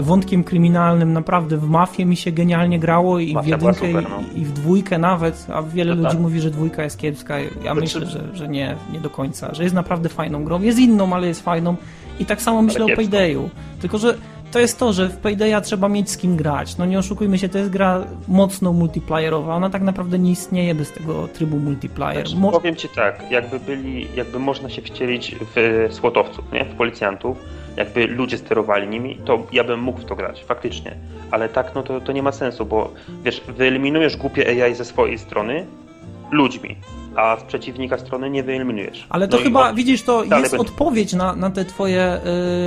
[0.00, 1.12] wątkiem kryminalnym.
[1.12, 4.40] Naprawdę w Mafię mi się genialnie grało i w Mafia była jedynkę super, no.
[4.40, 6.20] i, w dwójkę nawet, a wiele No ludzi tak.
[6.22, 7.40] mówi, że dwójka jest kiepska.
[7.40, 10.62] Ja Znaczy- myślę, że, że nie, nie do końca, że jest naprawdę fajną grą.
[10.62, 11.76] Jest inną, ale jest fajną
[12.20, 13.02] i tak samo myślę o kiepską.
[13.10, 13.50] Paydayu.
[13.80, 14.14] Tylko, że
[14.52, 16.76] to jest to, że w Paydaya trzeba mieć z kim grać.
[16.78, 19.54] No nie oszukujmy się, to jest gra mocno multiplayerowa.
[19.56, 22.26] Ona tak naprawdę nie istnieje bez tego trybu multiplayer.
[22.28, 26.64] Znaczy, Mo- powiem ci tak, jakby byli, jakby można się wcielić w słotowców, nie?
[26.64, 27.36] W policjantów,
[27.76, 30.94] jakby ludzie sterowali nimi, to ja bym mógł w to grać, faktycznie.
[31.30, 32.92] Ale tak, no to, to nie ma sensu, bo
[33.24, 35.66] wiesz, wyeliminujesz głupie AI ze swojej strony
[36.30, 36.76] ludźmi,
[37.16, 39.06] a z przeciwnika strony nie wyeliminujesz.
[39.08, 40.58] Ale to No chyba, widzisz, to jest będzie.
[40.58, 42.20] odpowiedź na, na, te twoje,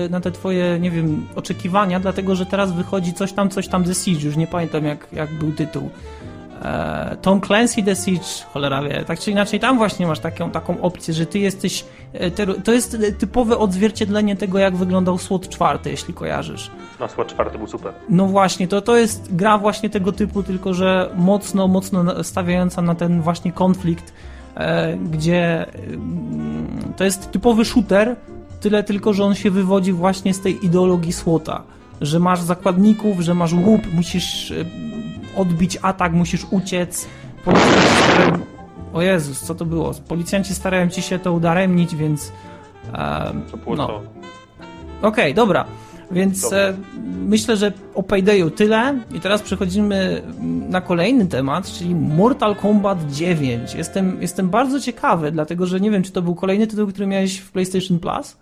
[0.06, 3.84] y, na te twoje, nie wiem, oczekiwania, dlatego że teraz wychodzi coś tam, coś tam
[3.84, 5.90] The Siege, już nie pamiętam jak, jak był tytuł.
[6.62, 10.82] E, Tom Clancy The Siege, cholera wie, tak czy inaczej tam właśnie masz taką, taką
[10.82, 12.32] opcję, że ty jesteś, e,
[12.64, 16.72] to jest typowe odzwierciedlenie tego, jak wyglądał SWOT 4, jeśli kojarzysz.
[17.00, 17.94] No, SWAT czwarty był super.
[18.10, 22.96] No właśnie, to, to jest gra właśnie tego typu, tylko że mocno, mocno stawiająca na
[22.96, 24.14] ten właśnie konflikt,
[24.56, 28.16] e, gdzie mm, to jest typowy shooter,
[28.62, 31.64] tyle tylko, że on się wywodzi właśnie z tej ideologii słota,
[32.02, 34.54] że masz zakładników, że masz łup, musisz
[35.36, 37.08] odbić atak, musisz uciec,
[37.46, 38.40] policjanci starają...
[38.94, 39.92] O Jezus, co to było?
[40.08, 42.32] Policjanci starają ci się to udaremnić, więc...
[42.94, 43.34] e,
[43.78, 44.02] no.
[45.02, 45.66] Okej, dobra.
[46.12, 46.58] Więc Dobra.
[46.58, 46.74] e,
[47.26, 49.00] myślę, że o Paydayu tyle.
[49.14, 50.22] I teraz przechodzimy
[50.70, 53.74] na kolejny temat, czyli Mortal Kombat 9.
[53.74, 57.38] Jestem, jestem bardzo ciekawy, dlatego że nie wiem, czy to był kolejny tytuł, który miałeś
[57.38, 58.38] w PlayStation Plus?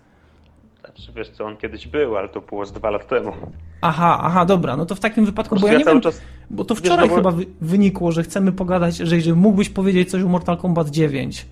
[0.96, 3.32] Znaczy, wiesz co, on kiedyś był, ale to było z dwa lata temu.
[3.80, 6.64] Aha, aha, dobra, no to w takim wypadku, bo prostu ja nie wiem, czas bo
[6.64, 10.10] to wiesz, wczoraj no bo- chyba wy, wynikło, że chcemy pogadać, że, że mógłbyś powiedzieć
[10.10, 11.46] coś o Mortal Kombat 9.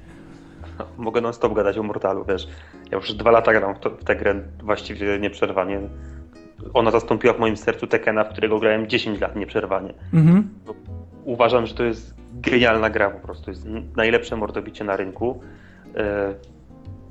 [0.98, 2.48] mogę non stop gadać o Mortalu, wiesz.
[2.90, 5.80] Ja już dwa lata gram w, to, w tę grę właściwie nieprzerwanie.
[6.74, 9.94] Ona zastąpiła w moim sercu Tekena, w którego grałem 10 lat nieprzerwanie.
[10.14, 10.48] Mhm.
[11.24, 13.50] Uważam, że to jest genialna gra po prostu.
[13.50, 15.40] Jest najlepsze mordobicie na rynku.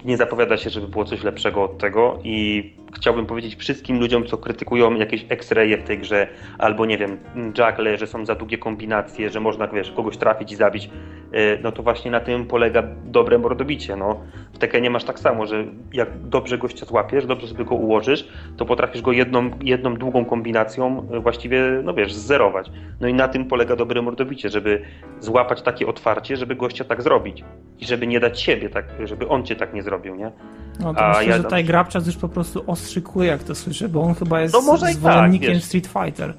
[0.06, 2.64] Nie zapowiada się, żeby było coś lepszego od tego i
[2.96, 6.28] chciałbym powiedzieć wszystkim ludziom, co krytykują jakieś X-raye w tej grze,
[6.58, 7.18] albo nie wiem,
[7.58, 10.90] juggler, że są za długie kombinacje, że można, wiesz, kogoś trafić i zabić,
[11.34, 14.20] e, no to właśnie na tym polega dobre mordobicie, no.
[14.54, 18.28] W Tekenie masz tak samo, że jak dobrze gościa złapiesz, dobrze sobie go ułożysz,
[18.58, 22.72] to potrafisz go jedną, jedną długą kombinacją e, właściwie, no wiesz, zerować.
[23.02, 24.82] No i na tym polega dobre mordobicie, żeby
[25.20, 27.44] złapać takie otwarcie, żeby gościa tak zrobić
[27.80, 30.32] i żeby nie dać siebie tak, żeby on cię tak nie zrobił, nie?
[30.80, 33.56] No to A myślę, ja że tam- tutaj Grabczas już po prostu ostrzykuje, jak to
[33.56, 35.63] słyszę, bo on chyba jest No może tak, zwolennikiem wiesz.
[35.63, 36.34] Street Fighter.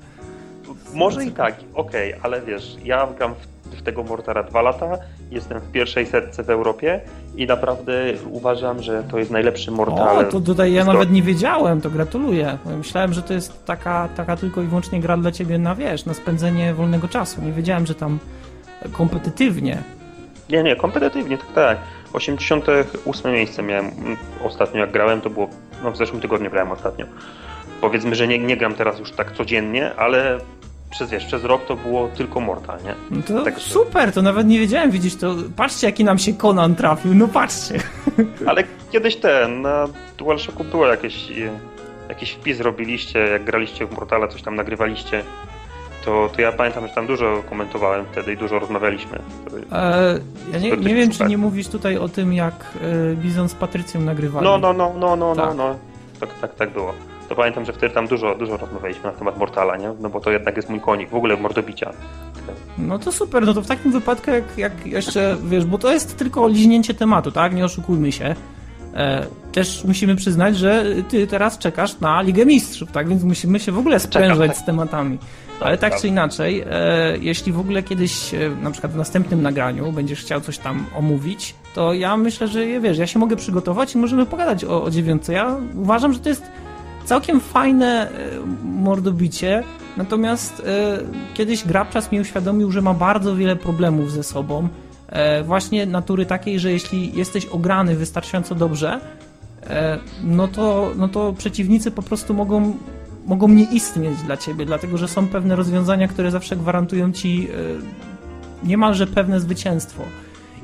[0.94, 4.98] Może i tak, okej, ale wiesz, ja gram w, w tego Mortara dwa lata,
[5.30, 7.00] jestem w pierwszej setce w Europie
[7.36, 7.92] i naprawdę
[8.30, 10.18] uważam, że to jest najlepszy Mortal.
[10.18, 12.58] O, to tutaj ja nawet nie wiedziałem, to gratuluję.
[12.78, 16.14] Myślałem, że to jest taka, taka tylko i wyłącznie gra dla ciebie na, wiesz, na
[16.14, 17.42] spędzenie wolnego czasu.
[17.42, 18.18] Nie wiedziałem, że tam
[18.92, 19.82] kompetytywnie.
[20.50, 21.78] Nie, nie, kompetytywnie, tak, tak.
[22.12, 25.48] 88 miejsce miałem mm, ostatnio, jak grałem, to było,
[25.84, 27.06] no w zeszłym tygodniu grałem ostatnio.
[27.80, 30.38] Powiedzmy, że nie, nie gram teraz już tak codziennie, ale
[30.90, 32.94] przez, wiesz, przez rok to było tylko Mortal, nie?
[33.10, 35.34] No to Także- super, to nawet nie wiedziałem, widzieć to.
[35.56, 37.78] Patrzcie, jaki nam się Conan trafił, no patrzcie.
[38.48, 41.28] Ale kiedyś ten, na DualShocku było jakieś,
[42.08, 45.24] jakiś wpis robiliście, jak graliście w Mortala, coś tam nagrywaliście,
[46.04, 49.18] to, to ja pamiętam, że tam dużo komentowałem wtedy i dużo rozmawialiśmy.
[49.72, 50.18] E,
[50.52, 52.54] ja nie, nie wiem, czy nie mówisz tutaj o tym, jak
[53.12, 54.44] e, Bizon z Patrycją nagrywali.
[54.44, 55.46] No, no, no, no, no, Tak.
[55.46, 55.76] no, no.
[56.20, 56.94] Tak, tak, tak było.
[57.28, 59.92] To pamiętam, że wtedy tam dużo, dużo rozmawialiśmy na temat Mortala, nie?
[60.00, 61.90] No bo to jednak jest mój konik, w ogóle mordobicia.
[62.78, 66.16] No to super, no to w takim wypadku, jak, jak jeszcze, wiesz, bo to jest
[66.16, 67.54] tylko liźnięcie tematu, tak?
[67.54, 68.34] Nie oszukujmy się.
[68.94, 73.08] E, też musimy przyznać, że ty teraz czekasz na Ligę Mistrzów, tak?
[73.08, 74.56] Więc musimy się w ogóle sprężać tak.
[74.56, 75.18] z tematami.
[75.64, 76.00] Ale tak tak.
[76.00, 80.40] czy inaczej, e, jeśli w ogóle kiedyś, e, na przykład w następnym nagraniu, będziesz chciał
[80.40, 84.64] coś tam omówić, to ja myślę, że wiesz, ja się mogę przygotować i możemy pogadać
[84.64, 85.32] o, o dziewiątce.
[85.32, 86.42] Ja uważam, że to jest
[87.04, 88.12] całkiem fajne e,
[88.64, 89.64] mordobicie,
[89.96, 90.98] natomiast e,
[91.34, 94.68] kiedyś Grabczas mi uświadomił, że ma bardzo wiele problemów ze sobą.
[95.08, 99.00] E, właśnie natury takiej, że jeśli jesteś ograny wystarczająco dobrze,
[99.66, 102.76] e, no to, no to przeciwnicy po prostu mogą,
[103.26, 108.66] mogą nie istnieć dla ciebie, dlatego że są pewne rozwiązania, które zawsze gwarantują ci e,
[108.66, 110.02] niemalże pewne zwycięstwo.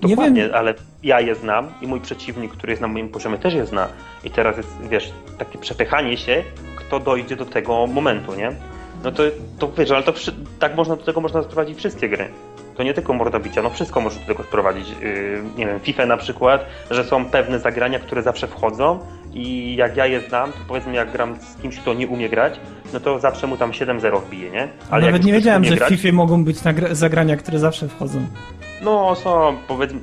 [0.02, 3.38] Nie Dokładnie, wiem, ale ja je znam i mój przeciwnik, który jest na moim poziomie,
[3.38, 3.88] też je zna.
[4.24, 6.44] I teraz jest, wiesz, takie przepychanie się,
[6.76, 8.52] kto dojdzie do tego momentu, nie?
[9.04, 9.22] No to,
[9.58, 12.28] to wiesz, ale to wszy- tak można do tego można sprowadzić wszystkie gry.
[12.76, 14.88] To nie tylko mordobicia, no wszystko może do tego sprowadzić.
[14.88, 18.98] Yy, nie wiem, FIFA na przykład, że są pewne zagrania, które zawsze wchodzą
[19.38, 22.60] i jak ja je znam, to powiedzmy jak gram z kimś, kto nie umie grać,
[22.92, 24.68] no to zawsze mu tam 7-0 wbije, nie?
[24.92, 26.56] jak nawet nie wiedziałem, że w grać, FIFA mogą być
[26.90, 28.18] zagrania, które zawsze wchodzą.
[28.82, 30.00] no są, powiedzmy,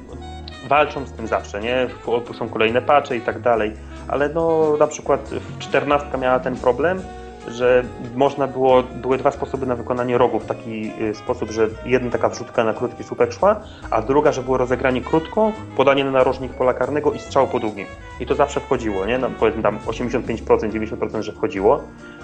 [0.68, 1.88] walczą z tym zawsze, nie?
[2.06, 3.72] W- Są kolejne patche i tak dalej,
[4.08, 7.02] ale no na przykład w 14 miała ten problem,
[7.48, 7.84] że
[8.16, 12.30] można było, były dwa sposoby na wykonanie rogów w taki y, sposób, że jedna taka
[12.30, 13.60] wrzutka na krótki słupek szła,
[13.92, 17.86] a druga, że było rozegranie krótko, podanie na narożnik pola karnego i strzał po długim.
[18.20, 19.18] I to zawsze wchodziło, nie?
[19.18, 20.38] No, powiedzmy tam 85%,
[20.72, 21.80] 90%, że wchodziło,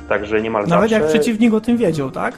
[0.10, 0.95] także niemal Nawet zawsze.
[1.05, 2.38] jak przeciwnik o tym wiedział, tak?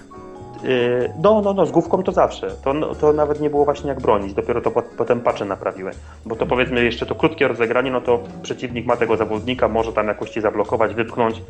[0.63, 2.51] Yy, No, no, no, z główką to zawsze.
[2.63, 5.91] To, no, to nawet nie było właśnie jak bronić, dopiero to pot- potem pacze naprawiły.
[6.25, 10.07] Bo to powiedzmy jeszcze to krótkie rozegranie, no to przeciwnik ma tego zawodnika, może tam
[10.07, 11.41] jakoś ci zablokować, wypchnąć,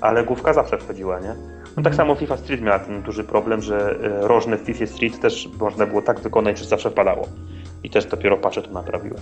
[0.00, 1.34] ale główka zawsze wchodziła, nie?
[1.76, 5.20] No tak samo FIFA Street miała ten duży problem, że y, rożne w FIFA Street
[5.20, 7.28] też można było tak wykonać, że zawsze wpadało.
[7.84, 9.16] I też dopiero pacze to naprawiły.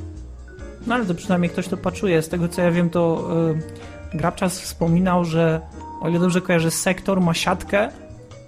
[0.87, 2.23] No ale to przynajmniej ktoś to paczuje.
[2.23, 3.29] Z tego co ja wiem, to
[4.13, 5.61] y, Grabczas wspominał, że
[6.01, 7.89] o ile dobrze kojarzę, sektor ma siatkę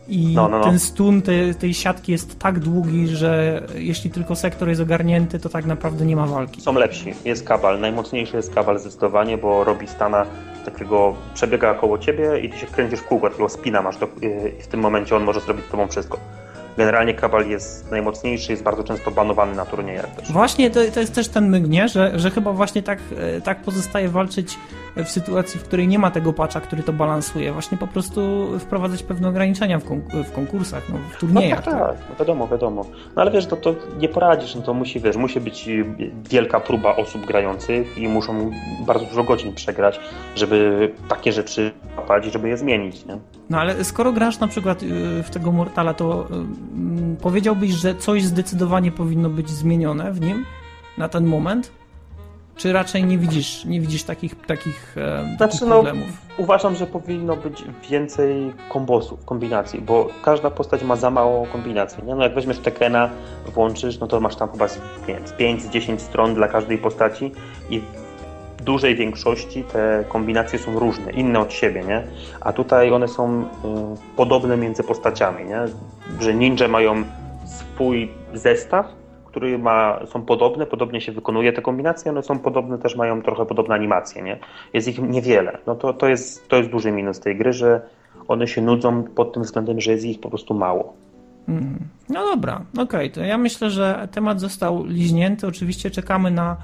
[0.09, 0.65] i No, no, no.
[0.65, 5.49] ten stun tej, tej siatki jest tak długi, że jeśli tylko sektor jest ogarnięty, to
[5.49, 6.61] tak naprawdę nie ma walki.
[6.61, 7.15] Są lepsi.
[7.25, 7.81] Jest kabal.
[7.81, 10.27] Najmocniejszy jest kabal zdecydowanie, bo robi stana
[10.71, 14.63] takiego, przebiega koło ciebie i ty się kręcisz w kółko, takiego spina masz do, i
[14.63, 16.19] w tym momencie on może zrobić z tobą wszystko.
[16.77, 20.33] Generalnie kabal jest najmocniejszy, jest bardzo często banowany na turniejach też.
[20.33, 21.89] Właśnie to, to jest też ten myk, nie?
[21.89, 22.99] Że, że chyba właśnie tak,
[23.37, 24.59] e, tak pozostaje walczyć
[24.97, 27.53] w sytuacji, w której nie ma tego patcha, który to balansuje.
[27.53, 31.65] Właśnie po prostu wprowadzać pewne ograniczenia w, konk- w konkursach, no, w No turniejach.
[31.65, 32.85] tak, tak, no wiadomo, wiadomo.
[33.17, 35.85] No ale wiesz, to, to nie poradzisz, no to musi, wiesz, musi być y,
[36.31, 38.51] wielka próba osób grających i muszą
[38.87, 40.01] bardzo dużo godzin przegrać,
[40.37, 43.19] żeby takie rzeczy łapać i żeby je zmienić, nie?
[43.51, 46.29] No ale skoro grasz na przykład y, w tego Mortala, to
[47.21, 50.45] powiedziałbyś, że coś zdecydowanie powinno być zmienione w nim
[50.99, 51.73] na ten moment?
[52.57, 56.09] Czy raczej nie widzisz, nie widzisz takich, takich, e, Znaczy, takich no, problemów?
[56.39, 62.05] uważam, że powinno być więcej kombosów, kombinacji, bo każda postać ma za mało kombinacji.
[62.05, 62.15] Nie?
[62.15, 63.11] No jak weźmiesz Tekena,
[63.55, 64.79] włączysz, no to masz tam chyba z
[65.39, 67.33] 5-10 stron dla każdej postaci
[67.71, 67.83] i
[68.63, 72.03] dużej większości te kombinacje są różne, inne od siebie, nie?
[72.41, 73.47] A tutaj one są y,
[74.17, 75.61] podobne między postaciami, nie?
[76.21, 77.05] Że ninja mają
[77.45, 78.87] swój zestaw,
[79.25, 83.47] który ma, są podobne, podobnie się wykonuje te kombinacje, one są podobne, też mają trochę
[83.47, 84.39] podobne animacje, nie?
[84.73, 85.59] Jest ich niewiele.
[85.67, 87.81] No to, to, jest, to jest duży minus tej gry, że
[88.29, 90.95] one się nudzą pod tym względem, że jest ich po prostu mało.
[91.49, 91.79] Mm.
[92.09, 95.47] No dobra, okej, to ja myślę, że temat został liźnięty.
[95.47, 96.57] Oczywiście czekamy na,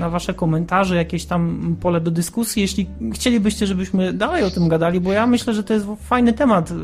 [0.00, 2.62] na Wasze komentarze, jakieś tam pole do dyskusji.
[2.62, 6.70] Jeśli chcielibyście, żebyśmy dalej o tym gadali, bo ja myślę, że to jest fajny temat.
[6.70, 6.74] e,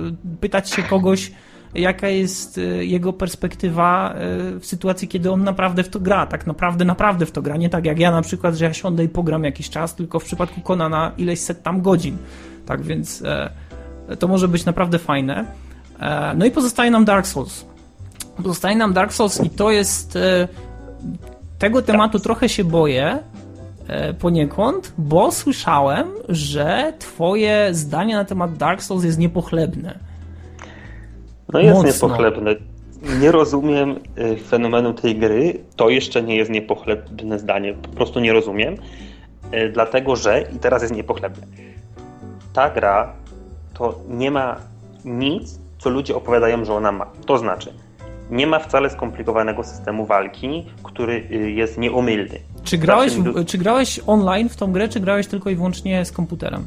[0.40, 1.32] Pytać się kogoś,
[1.74, 4.14] jaka jest e, jego perspektywa e,
[4.60, 6.26] w sytuacji, kiedy on naprawdę w to gra.
[6.26, 7.56] Tak naprawdę, naprawdę w to gra.
[7.56, 10.24] Nie tak jak ja na przykład, że ja siądę i pogram jakiś czas, tylko w
[10.24, 12.16] przypadku Konana ileś set tam godzin.
[12.66, 13.50] Tak więc e,
[14.18, 15.44] to może być naprawdę fajne.
[16.00, 17.66] E, No i pozostaje nam Dark Souls.
[18.36, 20.18] Pozostaje nam Dark Souls i to jest.
[21.58, 23.18] E, Tego tematu trochę się boję
[23.88, 29.98] e, poniekąd, bo słyszałem, że Twoje zdanie na temat Dark Souls jest niepochlebne.
[31.52, 32.08] No jest Mocno.
[32.08, 32.54] niepochlebne.
[33.20, 35.60] Nie rozumiem y, fenomenu tej gry.
[35.76, 37.74] To jeszcze nie jest niepochlebne zdanie.
[37.74, 38.74] Po prostu nie rozumiem.
[39.54, 41.46] Y, Dlatego, że, i teraz jest niepochlebne,
[42.52, 43.12] ta gra
[43.74, 44.56] to nie ma
[45.04, 47.06] nic, co ludzie opowiadają, że ona ma.
[47.26, 47.72] To znaczy,
[48.30, 52.38] nie ma wcale skomplikowanego systemu walki, który y, jest nieomylny.
[52.64, 56.12] Czy grałeś, Znaczy, czy grałeś online w tą grę, czy grałeś tylko i wyłącznie z
[56.12, 56.64] komputerem?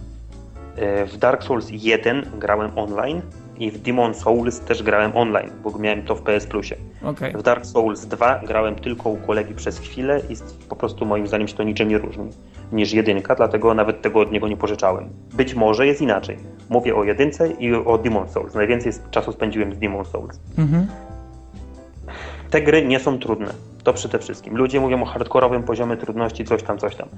[1.03, 3.21] Y, W Dark Souls 1 grałem online
[3.59, 6.75] i w Demon Souls też grałem online, bo miałem to w PS Plusie.
[7.03, 7.33] Okej.
[7.33, 10.35] W Dark Souls 2 grałem tylko u kolegi przez chwilę i
[10.69, 12.29] po prostu moim zdaniem się to niczym nie różni
[12.71, 15.09] niż jedynka, dlatego nawet tego od niego nie pożyczałem.
[15.33, 16.37] Być może jest inaczej.
[16.69, 18.53] Mówię o jedynce i o Demon Souls.
[18.55, 20.39] Najwięcej czasu spędziłem z Demon Souls.
[20.57, 20.87] Mhm.
[22.51, 23.53] Te gry nie są trudne.
[23.83, 24.57] To przede wszystkim.
[24.57, 27.09] Ludzie mówią o hardkorowym poziomie trudności, coś tam, coś tam.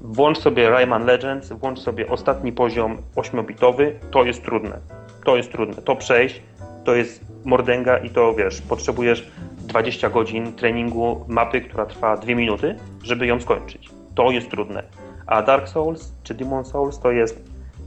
[0.00, 4.78] Włącz sobie Rayman Legends, włącz sobie ostatni poziom 8-bitowy, to jest trudne.
[5.24, 5.82] To jest trudne.
[5.82, 6.42] To przejść,
[6.84, 12.76] to jest mordęga i to wiesz, potrzebujesz 20 godzin treningu mapy, która trwa 2 minuty,
[13.02, 13.90] żeby ją skończyć.
[14.14, 14.82] To jest trudne.
[15.26, 17.42] A Dark Souls czy Demon Souls to jest,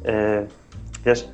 [0.06, 0.48] e,
[1.06, 1.28] wiesz,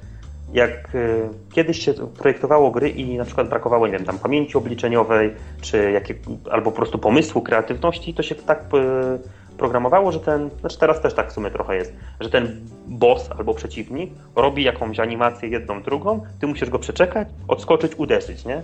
[0.53, 5.33] jak e, kiedyś się projektowało gry i na przykład brakowało, nie wiem, tam pamięci obliczeniowej,
[5.61, 6.15] czy jakie,
[6.51, 9.19] albo po prostu pomysłu, kreatywności, to się tak e,
[9.57, 13.53] programowało, że ten, znaczy teraz też tak w sumie trochę jest, że ten boss albo
[13.53, 18.61] przeciwnik robi jakąś animację jedną, drugą, ty musisz go przeczekać, odskoczyć, uderzyć, nie?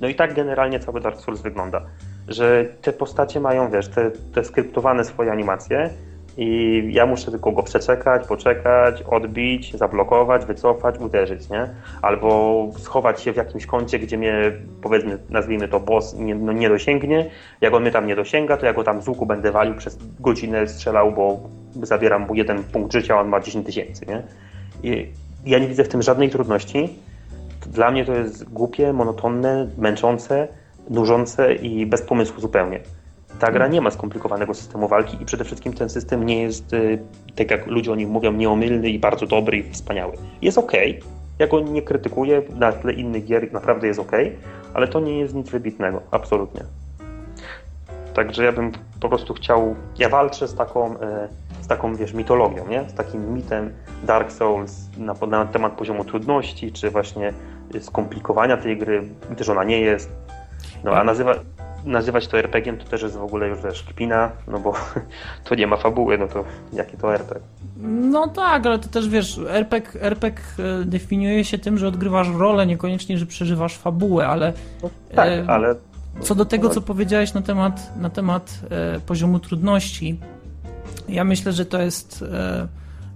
[0.00, 1.82] No i tak generalnie cały Dark Souls wygląda,
[2.28, 5.90] że te postacie mają, wiesz, te, te skryptowane swoje animacje
[6.40, 11.68] i ja muszę tylko go przeczekać, poczekać, odbić, zablokować, wycofać, uderzyć, nie?
[12.02, 16.68] Albo schować się w jakimś kącie, gdzie mnie, powiedzmy, nazwijmy to boss, nie, no nie
[16.68, 17.30] dosięgnie.
[17.60, 19.98] Jak on mnie tam nie dosięga, to ja go tam z łuku będę walił przez
[20.20, 21.40] godzinę, strzelał, bo
[21.82, 24.22] zabieram mu jeden punkt życia, a on ma 10 tysięcy, nie?
[24.82, 25.06] I
[25.46, 26.88] ja nie widzę w tym żadnej trudności.
[27.66, 30.48] Dla mnie to jest głupie, monotonne, męczące,
[30.90, 32.80] nużące i bez pomysłu zupełnie.
[33.38, 36.98] Ta gra nie ma skomplikowanego systemu walki i przede wszystkim ten system nie jest, y,
[37.36, 40.12] tak jak ludzie o nim mówią, nieomylny i bardzo dobry i wspaniały.
[40.42, 40.72] Jest ok,
[41.38, 44.12] ja go nie krytykuję, na tle innych gier naprawdę jest ok,
[44.74, 46.62] ale to nie jest nic wybitnego, absolutnie.
[48.14, 51.28] Także ja bym po prostu chciał, ja walczę z taką, e,
[51.60, 52.88] z taką wiesz, mitologią, nie?
[52.88, 53.72] z takim mitem
[54.04, 57.32] Dark Souls na, na temat poziomu trudności, czy właśnie
[57.80, 60.10] skomplikowania tej gry, gdyż ona nie jest.
[60.84, 61.34] No a nazywa,
[61.88, 64.74] nazywać to RPG to też jest w ogóle już wiesz, kpina, no bo
[65.44, 67.40] to nie ma fabuły, no to jakie to RPG?
[67.82, 72.66] No tak, ale to też wiesz, RPG, RPG e, definiuje się tym, że odgrywasz rolę,
[72.66, 75.74] niekoniecznie, że przeżywasz fabułę, ale No, tak, E, ale
[76.20, 80.18] co do tego, co powiedziałeś na temat, na temat e, poziomu trudności,
[81.08, 82.24] ja myślę, że to jest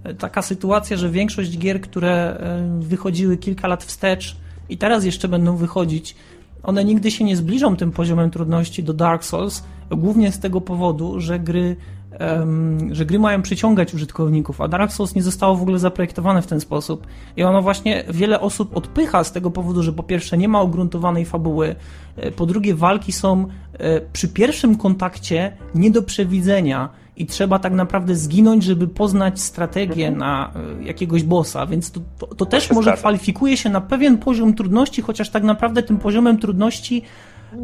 [0.04, 4.36] e, taka sytuacja, że większość gier, które e, wychodziły kilka lat wstecz
[4.68, 6.16] i teraz jeszcze będą wychodzić,
[6.62, 11.20] one nigdy się nie zbliżą tym poziomem trudności do Dark Souls, głównie z tego powodu,
[11.20, 11.76] że gry,
[12.10, 16.46] em, że gry mają przyciągać użytkowników, a Dark Souls nie zostało w ogóle zaprojektowane w
[16.46, 17.06] ten sposób.
[17.36, 21.24] I ono właśnie wiele osób odpycha z tego powodu, że po pierwsze nie ma ugruntowanej
[21.24, 21.74] fabuły,
[22.16, 27.72] e, po drugie walki są e, przy pierwszym kontakcie nie do przewidzenia i trzeba tak
[27.72, 32.82] naprawdę zginąć, żeby poznać strategię na e, jakiegoś bossa, więc to, to, to też może
[32.84, 33.00] zgadza.
[33.00, 37.02] kwalifikuje się na pewien poziom trudności, chociaż tak naprawdę tym poziomem trudności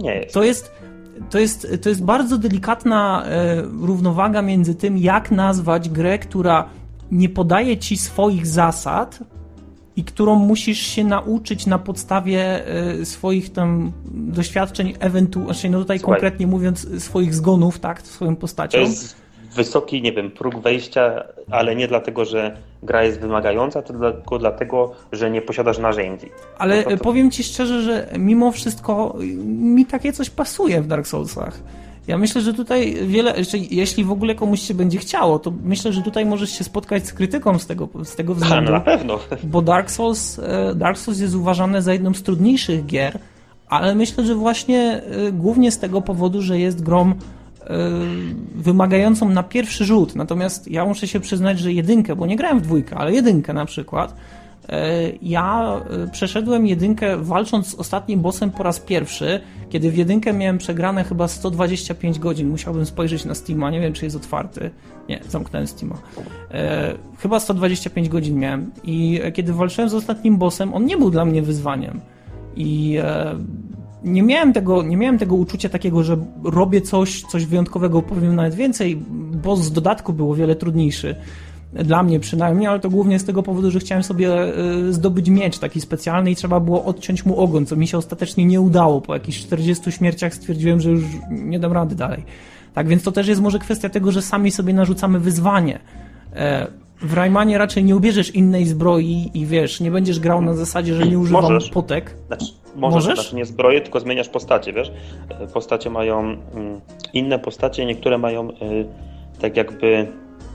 [0.02, 0.34] jest.
[0.34, 0.72] to jest
[1.30, 6.68] to jest, to jest bardzo delikatna e, równowaga między tym, jak nazwać grę, która
[7.10, 9.18] nie podaje ci swoich zasad
[9.96, 15.98] i którą musisz się nauczyć na podstawie e, swoich tam doświadczeń, ewentualnie, znaczy no tutaj
[15.98, 16.14] Słuchaj.
[16.14, 18.78] konkretnie mówiąc, swoich zgonów, tak, swoją postacią.
[18.78, 24.38] To jest wysoki, nie wiem, próg wejścia, ale nie dlatego, że gra jest wymagająca, tylko
[24.38, 26.26] dlatego, że nie posiadasz narzędzi.
[26.58, 30.86] Ale No to- to- powiem ci szczerze, że mimo wszystko mi takie coś pasuje w
[30.86, 31.60] Dark Soulsach.
[32.06, 33.34] Ja myślę, że tutaj wiele,
[33.70, 37.12] jeśli w ogóle komuś się będzie chciało, to myślę, że tutaj możesz się spotkać z
[37.12, 39.18] krytyką z tego, z tego względu, no na pewno.
[39.44, 43.18] bo Dark Souls, e, Dark Souls jest uważane za jedną z trudniejszych gier,
[43.68, 47.14] ale myślę, że właśnie e, głównie z tego powodu, że jest grą e,
[48.54, 50.16] wymagającą na pierwszy rzut.
[50.16, 53.64] Natomiast ja muszę się przyznać, że jedynkę, bo nie grałem w dwójkę, ale jedynkę na
[53.64, 54.14] przykład,
[54.68, 60.32] e, ja e, przeszedłem jedynkę walcząc z ostatnim bossem po raz pierwszy, kiedy w jedynkę
[60.32, 62.48] miałem przegrane chyba 125 godzin.
[62.48, 64.70] Musiałbym spojrzeć na Steama, nie wiem czy jest otwarty.
[65.08, 65.96] Nie, zamknąłem Steama.
[66.50, 71.10] E, chyba 125 godzin miałem i e, kiedy walczyłem z ostatnim bossem, on nie był
[71.10, 72.00] dla mnie wyzwaniem.
[72.56, 73.34] I e,
[74.04, 78.54] nie miałem, tego, nie miałem tego uczucia takiego, że robię coś, coś wyjątkowego, powiem nawet
[78.54, 78.96] więcej,
[79.42, 81.16] boss z dodatku był o wiele trudniejszy.
[81.72, 84.52] Dla mnie przynajmniej, ale to głównie z tego powodu, że chciałem sobie e,
[84.92, 88.60] zdobyć miecz taki specjalny i trzeba było odciąć mu ogon, co mi się ostatecznie nie
[88.60, 89.00] udało.
[89.00, 92.24] Po jakichś 40 śmierciach stwierdziłem, że już nie dam rady dalej.
[92.74, 95.78] Tak więc to też jest może kwestia tego, że sami sobie narzucamy wyzwanie.
[97.02, 100.94] E, W Raymanie raczej nie ubierzesz innej zbroi i wiesz, nie będziesz grał na zasadzie,
[100.94, 101.70] że nie używam Możesz.
[101.70, 102.14] potek.
[102.26, 102.44] Znaczy,
[102.76, 103.18] możesz, Możesz?
[103.20, 104.92] Znaczy nie zbroję, tylko zmieniasz postacie, wiesz?
[105.40, 106.80] E, Postacie mają mm,
[107.12, 108.54] inne postacie, niektóre mają y,
[109.40, 110.06] tak jakby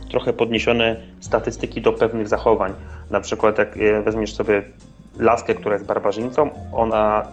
[0.10, 2.74] trochę podniesione statystyki do pewnych zachowań.
[3.12, 4.64] Na przykład jak e, weźmiesz sobie
[5.20, 7.28] laskę, która jest barbarzyńcą, ona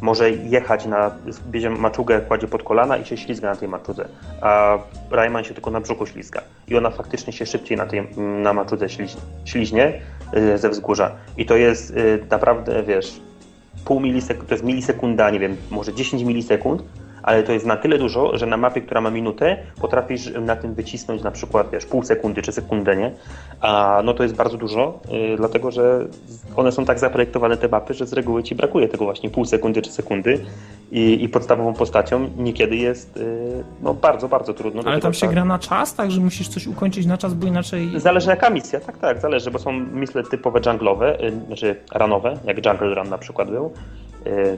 [0.00, 1.10] może jechać na,
[1.50, 4.08] bierze maczugę, kładzie pod kolana i się ślizga na tej maczudze,
[4.40, 4.78] a
[5.10, 6.40] Rayman się tylko na brzuchu ślizga.
[6.68, 10.00] I ona faktycznie się szybciej na, tej, na maczudze śliź, śliźnie
[10.36, 11.16] y, ze wzgórza.
[11.36, 13.20] I to jest y, naprawdę, wiesz,
[13.84, 16.82] pół milisekund, to jest milisekunda, nie wiem, może 10 milisekund,
[17.22, 20.74] ale to jest na tyle dużo, że na mapie, która ma minutę, potrafisz na tym
[20.74, 23.12] wycisnąć na przykład, wiesz, pół sekundy czy sekundę, nie?
[23.60, 26.06] A no to jest bardzo dużo, yy, dlatego że
[26.56, 29.82] one są tak zaprojektowane, te mapy, że z reguły ci brakuje tego właśnie pół sekundy
[29.82, 30.44] czy sekundy
[30.92, 34.82] i, i podstawową postacią niekiedy jest yy, no bardzo, bardzo trudno.
[34.86, 37.90] Ale tam się gra na czas, tak, że musisz coś ukończyć na czas, bo inaczej...
[37.96, 42.66] Zależy jaka misja, tak, tak, zależy, bo są misje typowe junglowe, y, znaczy runowe, jak
[42.66, 43.72] Jungle Run na przykład był,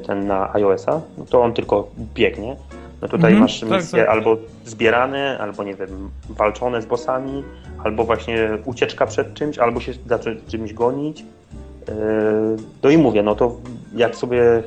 [0.07, 2.57] ten na iOS-a, no to on tylko biegnie.
[3.03, 4.09] No tutaj Mhm, masz tak, misje tak.
[4.09, 7.44] albo zbierane, albo nie wiem, walczone z bossami,
[7.85, 11.20] albo właśnie ucieczka przed czymś, albo się zacząć czymś gonić.
[11.20, 11.25] Y,
[12.83, 13.57] No i mówię, no to
[13.96, 14.62] jak sobie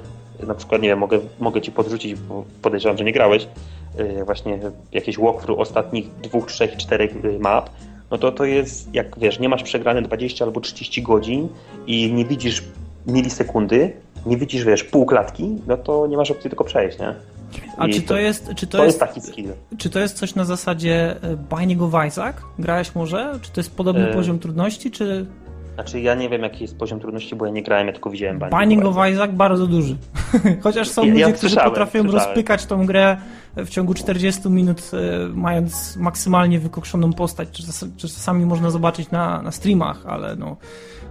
[0.47, 3.47] na przykład, nie wiem, mogę, mogę ci podrzucić, bo podejrzewam, że nie grałeś,
[3.99, 4.59] y, właśnie
[4.91, 7.69] jakieś walkthrough ostatnich dwóch, trzech, czterech y, map,
[8.11, 11.47] no to to jest, jak wiesz, nie masz przegrane 20 albo 30 godzin
[11.87, 12.63] i nie widzisz
[13.07, 13.93] milisekundy,
[14.25, 17.15] nie widzisz, wiesz, pół klatki, no to nie masz opcji tylko przejść, nie?
[17.77, 18.49] A I czy to jest...
[18.55, 19.51] Czy to, to jest, jest taki skill.
[19.77, 22.35] Czy to jest coś na zasadzie e, Binding of Isaac?
[22.59, 23.39] Grałeś może?
[23.41, 25.25] Czy to jest podobny E, poziom trudności, czy...
[25.73, 28.39] Znaczy ja nie wiem jaki jest poziom trudności, bo ja nie grałem, ja tylko widziałem
[28.39, 29.95] Binding, Binding of Isaac bardzo duży.
[30.63, 32.25] Chociaż są Ja- ludzie, ja którzy potrafią słyszałem.
[32.27, 33.17] rozpykać tą grę
[33.55, 37.63] w ciągu 40 minut, e, mając maksymalnie wykokszoną postać, czy
[37.97, 40.57] czasami można zobaczyć na, na streamach, ale no,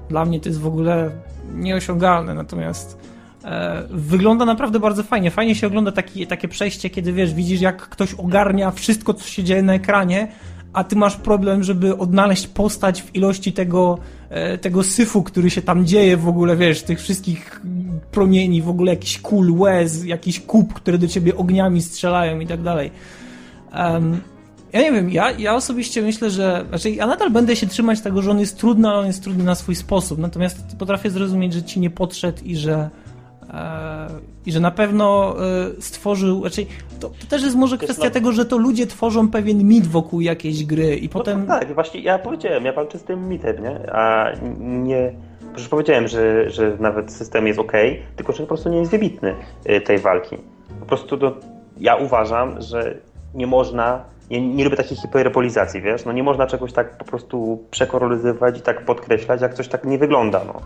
[0.08, 1.10] dla mnie to jest w ogóle
[1.54, 2.34] nieosiągalne.
[2.34, 2.98] Natomiast
[3.44, 5.30] e, wygląda naprawdę bardzo fajnie.
[5.30, 9.44] Fajnie się ogląda taki, takie przejście, kiedy wiesz, widzisz jak ktoś ogarnia wszystko, co się
[9.44, 10.28] dzieje na ekranie,
[10.72, 13.98] a ty masz problem, żeby odnaleźć postać w ilości tego,
[14.30, 17.60] e, tego syfu, który się tam dzieje w ogóle, wiesz, tych wszystkich
[18.10, 22.62] promieni, w ogóle jakiś kul, łez, jakiś kup, które do ciebie ogniami strzelają i tak
[22.62, 22.90] dalej.
[23.72, 24.20] Em,
[24.74, 26.64] ja nie wiem, ja, ja osobiście myślę, że.
[26.68, 29.44] Znaczy, ja nadal będę się trzymać tego, że on jest trudny, ale on jest trudny
[29.44, 30.18] na swój sposób.
[30.18, 32.90] Natomiast potrafię zrozumieć, że ci nie podszedł i że.
[33.52, 34.08] E,
[34.46, 35.37] I że na pewno
[35.78, 36.40] e, stworzył.
[36.40, 36.66] Znaczy,
[37.00, 40.20] to, to też jest może kwestia no- tego, że to ludzie tworzą pewien mit wokół
[40.20, 41.40] jakiejś gry i potem.
[41.40, 43.92] No, tak, właśnie ja powiedziałem, ja walczę z tym mitem, nie?
[43.92, 45.12] A nie...
[45.52, 47.72] Przecież powiedziałem, że, że nawet system jest ok,
[48.16, 49.35] tylko że po prostu nie jest wybitny
[49.70, 50.37] y, tej walki.
[50.81, 51.37] Po prostu to,
[51.81, 52.98] ja uważam, że
[53.35, 56.04] nie można, nie, nie lubię takiej hiperbolizacji, wiesz?
[56.04, 59.98] No nie można czegoś tak po prostu przekoloryzować i tak podkreślać, jak coś tak nie
[59.98, 60.60] wygląda, no.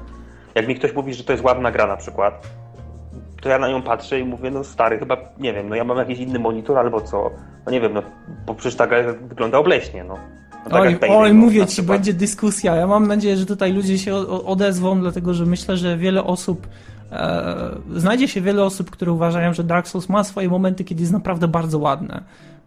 [0.55, 2.47] Jak mi ktoś mówi, że to jest ładna gra na przykład,
[3.41, 5.99] to ja na nią patrzę i mówię, no stary, chyba, nie wiem, no ja mam
[5.99, 7.31] jakiś inny monitor albo co,
[7.67, 8.03] no nie wiem, no,
[8.47, 10.19] bo przecież ta gra wygląda obleśnie, no.
[10.65, 11.99] no tak Oj, oj, no, mówię ci, przykład.
[11.99, 12.77] będzie dyskusja.
[12.77, 16.67] Ja mam nadzieję, że tutaj ludzie się odezwą, dlatego że myślę, że wiele osób
[17.13, 21.13] e, znajdzie się wiele osób, które uważają, że Dark Souls ma swoje momenty, kiedy jest
[21.13, 22.23] naprawdę bardzo ładne.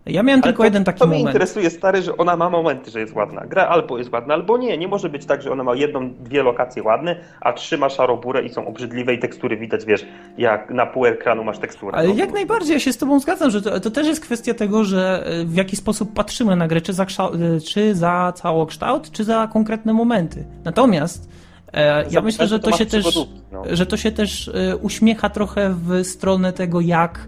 [0.05, 1.35] Ja miałem Ale tylko to, jeden taki to mnie moment.
[1.35, 3.45] interesuje, stary, że ona ma momenty, że jest ładna.
[3.45, 4.77] Gra albo jest ładna, albo nie.
[4.77, 8.43] Nie może być tak, że ona ma jedną, dwie lokacje ładne, a trzy ma szaroburę
[8.43, 10.05] i są obrzydliwe i tekstury widać, wiesz,
[10.37, 11.97] jak na pół ekranu masz teksturę.
[11.97, 14.53] Ale No, jak najbardziej, ja się z Tobą zgadzam, że to, to też jest kwestia
[14.53, 19.11] tego, że e, w jaki sposób patrzymy na grę, czy za, e, czy za całokształt,
[19.11, 20.45] czy za konkretne momenty.
[20.63, 21.29] Natomiast
[21.73, 23.19] e, ja myślę, że to to się też,
[23.51, 23.63] no.
[23.71, 27.27] że to się też e, uśmiecha trochę w stronę tego, jak,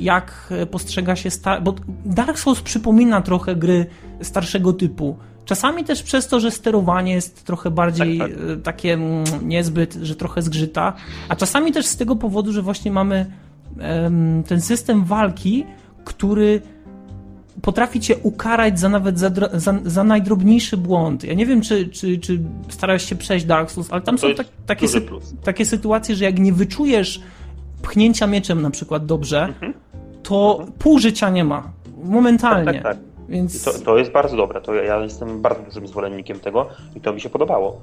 [0.00, 3.86] jak postrzega się, sta- bo Dark Souls przypomina trochę gry
[4.22, 5.16] starszego typu.
[5.44, 10.14] Czasami też przez to, że sterowanie jest trochę bardziej Tak, e, takie mm, niezbyt, że
[10.16, 10.92] trochę zgrzyta,
[11.28, 13.26] a czasami też z tego powodu, że właśnie mamy
[14.46, 15.64] ten system walki,
[16.04, 16.62] który
[17.62, 21.24] potrafi cię ukarać za nawet za, za, za najdrobniejszy błąd.
[21.24, 24.34] Ja nie wiem, czy, czy, czy starałeś się przejść Dark Souls, ale tam To są
[24.34, 25.00] tak, takie, sy-
[25.44, 27.20] takie sytuacje, że jak nie wyczujesz
[27.84, 29.54] pchnięcia mieczem na przykład dobrze,
[30.22, 31.62] to pół życia nie ma.
[32.04, 32.72] Momentalnie.
[32.72, 33.14] Tak, tak, tak.
[33.28, 33.64] Więc...
[33.64, 34.60] To, to jest bardzo dobre.
[34.60, 37.80] To ja, jestem bardzo dużym zwolennikiem tego i to mi się podobało.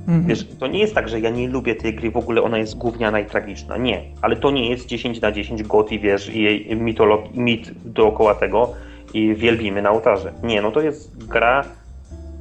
[0.00, 0.26] Mhm.
[0.26, 2.78] Wiesz, to nie jest tak, że ja nie lubię tej gry, w ogóle ona jest
[2.78, 3.76] gówniana i tragiczna.
[3.76, 8.34] Nie, ale to nie jest 10 na 10 got i wiesz, i mitolog, mit dookoła
[8.34, 8.70] tego
[9.14, 10.32] i wielbimy na ołtarze.
[10.42, 11.64] Nie, no to jest gra,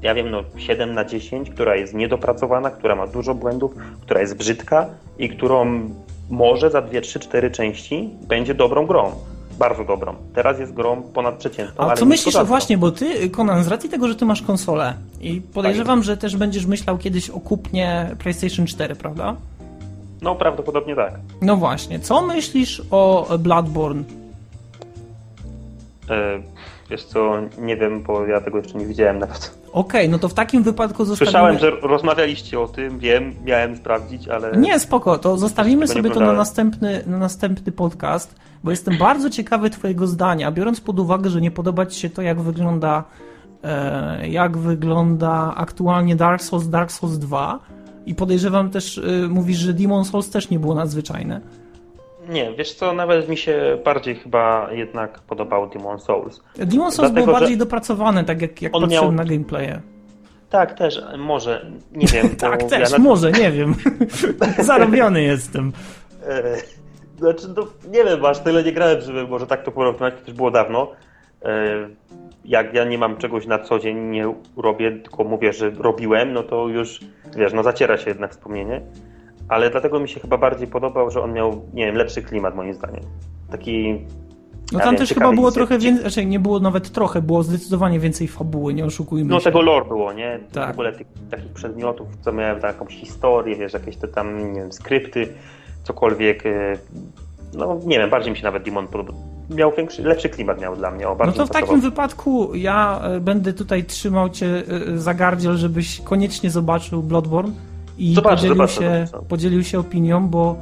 [0.01, 3.71] ja wiem, no 7 na 10, która jest niedopracowana, która ma dużo błędów,
[4.01, 4.85] która jest brzydka
[5.19, 5.89] i którą
[6.31, 9.11] może za 2, 3, 4 części będzie dobrą grą.
[9.59, 10.15] Bardzo dobrą.
[10.33, 11.83] Teraz jest grą ponadprzeciętną.
[11.83, 12.47] A ale co myślisz, kozacką.
[12.47, 16.37] właśnie, bo ty, Konan, z racji tego, że ty masz konsolę i podejrzewam, że też
[16.37, 19.35] będziesz myślał kiedyś o kupnie PlayStation 4, prawda?
[20.21, 21.13] No prawdopodobnie tak.
[21.41, 24.03] No właśnie, co myślisz o Bloodborne?
[26.09, 26.41] E,
[26.91, 29.57] wiesz co, nie wiem, bo ja tego jeszcze nie widziałem nawet.
[29.71, 31.31] Okej, no to w takim wypadku zostawimy...
[31.31, 34.57] Słyszałem, że rozmawialiście o tym, wiem, miałem sprawdzić, ale...
[34.57, 39.69] Nie, spoko, to zostawimy sobie to na następny, na następny podcast, bo jestem bardzo ciekawy
[39.69, 43.03] twojego zdania, biorąc pod uwagę, że nie podoba ci się to, jak wygląda
[43.63, 47.59] e, jak wygląda aktualnie Dark Souls, Dark Souls 2
[48.05, 51.41] i podejrzewam też, e, mówisz, że Demon Souls też nie było nadzwyczajne.
[52.31, 56.41] Nie, wiesz co, nawet mi się bardziej chyba jednak podobał Demon Souls.
[56.57, 59.81] Demon Souls Dlatego, było bardziej że dopracowane, tak jak, jak on patrzyłem miał- na gameplaye.
[60.49, 62.29] Tak, też, może, nie wiem.
[62.39, 63.75] Tak, ja też, na- może, nie wiem.
[64.59, 65.71] Zarobiony jestem.
[66.27, 66.43] E,
[67.17, 70.33] Znaczy, no, nie wiem, aż tyle nie grałem, żeby może tak to porównać, to też
[70.33, 70.91] było dawno.
[71.45, 71.65] E,
[72.45, 76.43] Jak ja nie mam czegoś na co dzień, nie robię, tylko mówię, że robiłem, no
[76.43, 76.99] to już,
[77.35, 78.81] wiesz, no zaciera się jednak wspomnienie.
[79.51, 82.73] Ale dlatego mi się chyba bardziej podobał, że on miał, nie wiem, lepszy klimat moim
[82.73, 83.03] zdaniem.
[83.51, 83.91] Taki...
[84.71, 87.21] No ja tam wiem, też ciekawy chyba było trochę więcej, znaczy nie było nawet trochę,
[87.21, 89.43] było zdecydowanie więcej fabuły, nie oszukujmy No się.
[89.43, 90.39] tego lore było, nie?
[90.51, 90.67] Tak.
[90.67, 94.71] W ogóle tych, takich przedmiotów, co miałem taką historię, wiesz, jakieś te tam, nie wiem,
[94.71, 95.33] skrypty,
[95.83, 96.45] cokolwiek.
[96.45, 96.77] e,
[97.53, 99.15] No nie wiem, bardziej mi się nawet Demon podobał.
[99.49, 101.07] Miał większy, lepszy klimat miał dla mnie.
[101.09, 101.61] O, No to w pasował.
[101.61, 107.53] takim wypadku ja e, będę tutaj trzymał cię e, za gardziel, żebyś koniecznie zobaczył Bloodborne
[108.01, 110.55] i Zobaczę, podzielił, zobaczę, się, podzielił się opinią, bo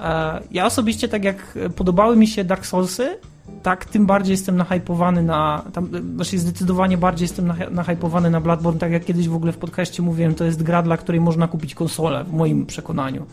[0.00, 3.18] e, ja osobiście tak jak podobały mi się Dark Soulsy,
[3.62, 8.80] tak tym bardziej jestem nahypowany na, tam, znaczy zdecydowanie bardziej jestem nah- nahypowany na Bloodborne,
[8.80, 11.74] tak jak kiedyś w ogóle w podcaście mówiłem, to jest gra, dla której można kupić
[11.74, 13.26] konsolę, w moim przekonaniu.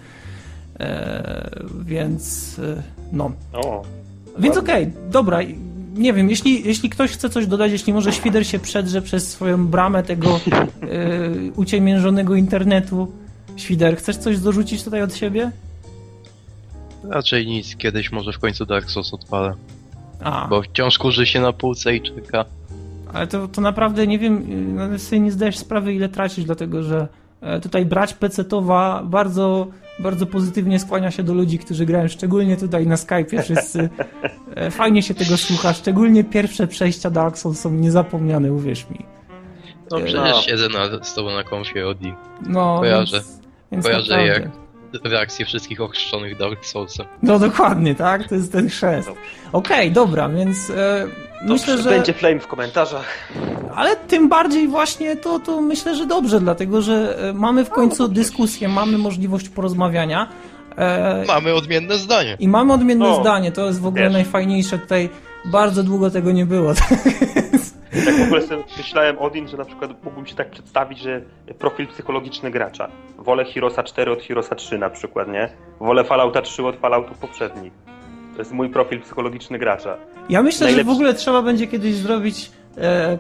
[0.80, 1.50] E,
[1.86, 3.32] więc e, no.
[3.54, 3.84] O,
[4.40, 5.40] Więc okej, dobra.
[5.96, 9.68] Nie wiem, jeśli, jeśli ktoś chce coś dodać, jeśli może Świder się przedrze przez swoją
[9.68, 10.40] bramę tego
[10.82, 13.12] yy, uciemiężonego internetu.
[13.62, 15.52] Świder, chcesz coś dorzucić tutaj od siebie?
[17.10, 19.54] Raczej nic, kiedyś może w końcu Dark Souls odpalę.
[20.24, 22.46] A, Bo wciąż kurzy się na półce i czeka.
[23.14, 24.46] ale to, to naprawdę nie wiem,
[24.76, 27.08] nawet sobie nie zdajesz sprawy, ile tracisz, dlatego że
[27.42, 29.68] e, tutaj brać pecetowa bardzo,
[30.00, 33.90] bardzo pozytywnie skłania się do ludzi, którzy grają, szczególnie tutaj na Skype'ie wszyscy.
[34.56, 39.06] E, Fajnie się tego słucha, szczególnie pierwsze przejścia Dark Souls są niezapomniane, uwierz mi.
[39.92, 40.42] No E, przecież no.
[40.42, 42.14] siedzę na, z tobą na konfie Odi.
[42.48, 43.18] No, Kojarzę.
[43.18, 43.41] Więc,
[43.72, 44.50] więc Kojarzę naprawdę.
[44.94, 47.06] jak reakcje wszystkich ochrzczonych Dark Soulsem.
[47.24, 48.28] No dokładnie, tak?
[48.28, 49.12] To jest ten chrzest.
[49.52, 51.08] Okej, dobra, więc e,
[51.46, 51.90] myślę, że...
[51.90, 53.06] Będzie flame w komentarzach.
[53.76, 58.08] Ale tym bardziej właśnie to, to myślę, że dobrze, dlatego że e, mamy w końcu
[58.08, 60.28] dyskusję, mamy możliwość porozmawiania.
[60.78, 62.36] E, Mamy odmienne zdanie.
[62.40, 64.14] I mamy odmienne No, zdanie, to jest w ogóle wiesz.
[64.14, 65.10] najfajniejsze tutaj.
[65.46, 66.74] Bardzo długo tego nie było.
[66.80, 71.22] Tak w ogóle sobie myślałem Odin, że na przykład mógłbym się tak przedstawić, że
[71.60, 72.88] profil psychologiczny gracza.
[73.18, 75.50] Wolę Heroesa 4 od Heroesa 3 na przykład, nie?
[75.80, 77.74] Wolę Fallouta 3 od Falloutów poprzednich.
[78.34, 79.98] To jest mój profil psychologiczny gracza.
[80.30, 82.52] Ja myślę, że w Najlepszy- ogóle trzeba będzie kiedyś zrobić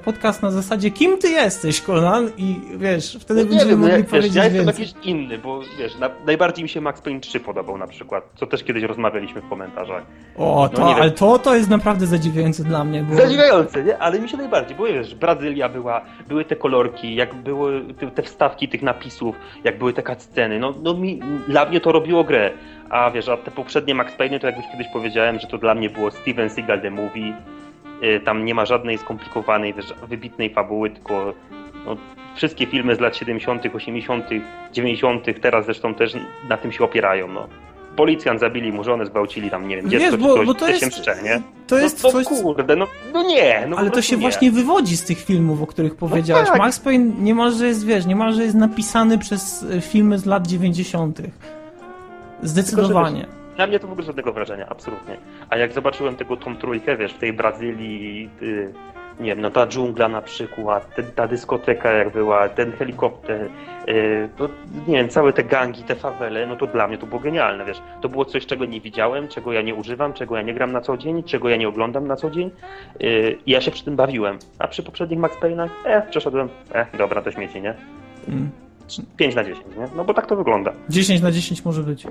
[0.05, 2.29] podcast na zasadzie kim ty jesteś, Conan?
[2.37, 4.85] I wiesz, wtedy No będziemy wiem, no mogli wiesz, powiedzieć ja jestem więcej.
[4.85, 8.47] jakiś inny, bo wiesz, na, najbardziej mi się Max Payne 3 podobał na przykład, co
[8.47, 10.03] też kiedyś rozmawialiśmy w komentarzach.
[10.37, 10.97] O, to, no wiem.
[11.01, 13.03] ale to, to jest naprawdę zadziwiające dla mnie.
[13.03, 13.15] Bo...
[13.15, 13.97] Zadziwiające, nie?
[13.97, 17.81] Ale mi się najbardziej, bo wiesz, Brazylia była, były te kolorki, jak były
[18.15, 22.23] te, wstawki tych napisów, jak były te cutsceny, no, no mi, dla mnie to robiło
[22.23, 22.51] grę.
[22.89, 25.75] A wiesz, a te poprzednie Max Payne, to jak już kiedyś powiedziałem, że to dla
[25.75, 27.33] mnie było Steven Seagal The Movie,
[28.25, 31.33] tam nie ma żadnej skomplikowanej, wiesz, wybitnej fabuły, tylko
[31.85, 31.97] no,
[32.35, 34.25] wszystkie filmy z lat 70., 80.,
[34.73, 36.17] 90., teraz zresztą też
[36.49, 37.47] na tym się opierają, no.
[37.95, 40.67] Policjant zabili mu żonę, zgwałcili tam, nie wiem, Wiesz, dziecko bo- czy coś, bo to
[40.67, 41.41] jest- się mszcze, nie?
[41.67, 44.21] To jest no, coś, no kurde, no, no nie, no ale to się nie.
[44.21, 46.49] właśnie wywodzi z tych filmów, o których powiedziałeś.
[46.49, 46.57] tak.
[46.57, 51.21] Max Payne niemalże jest, wiesz, niemalże jest napisany przez e, filmy z lat 90.
[52.43, 53.25] Zdecydowanie.
[53.61, 55.17] Na mnie to w ogóle żadnego wrażenia, absolutnie.
[55.49, 58.29] A jak zobaczyłem tego tą trójkę, wiesz, w tej Brazylii,
[59.19, 63.49] nie wiem, no ta dżungla na przykład, ten, ta dyskoteka jak była, ten helikopter,
[63.89, 64.49] y, no,
[64.87, 67.81] nie wiem, całe te gangi, te fawele, no to dla mnie to było genialne, wiesz.
[68.01, 70.81] To było coś, czego nie widziałem, czego ja nie używam, czego ja nie gram na
[70.81, 72.51] co dzień, czego ja nie oglądam na co dzień
[73.01, 74.39] y, i ja się przy tym bawiłem.
[74.59, 77.73] A przy poprzednich Max Payne'ach, e, przeszedłem, e, dobra, to śmieci, nie?
[78.27, 78.49] Mm.
[79.17, 79.87] 5 na 10, nie?
[79.95, 80.73] No bo tak to wygląda.
[80.89, 82.05] 10 na 10 może być.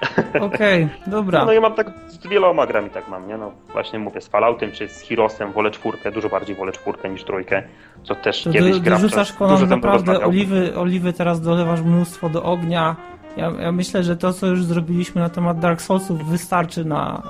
[0.40, 1.38] Okej, dobra.
[1.38, 3.36] No, no ja mam tak z wieloma grami tak mam, nie?
[3.36, 7.24] No właśnie mówię, z Falloutem czy z Heroesem wolę czwórkę, dużo bardziej wolę czwórkę niż
[7.24, 7.62] trójkę,
[8.04, 11.40] co też To kiedyś do, gra dorzucasz dużo konon ze mną naprawdę oliwy, oliwy teraz
[11.40, 12.96] dolewasz mnóstwo do ognia.
[13.36, 17.22] Ja, ja myślę, że to, co już zrobiliśmy na temat Dark Soulsów wystarczy na,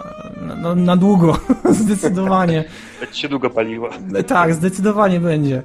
[0.57, 1.37] na, na długo.
[1.65, 2.65] zdecydowanie.
[3.01, 3.89] Będzie się długo paliło.
[4.27, 5.63] Tak, zdecydowanie będzie.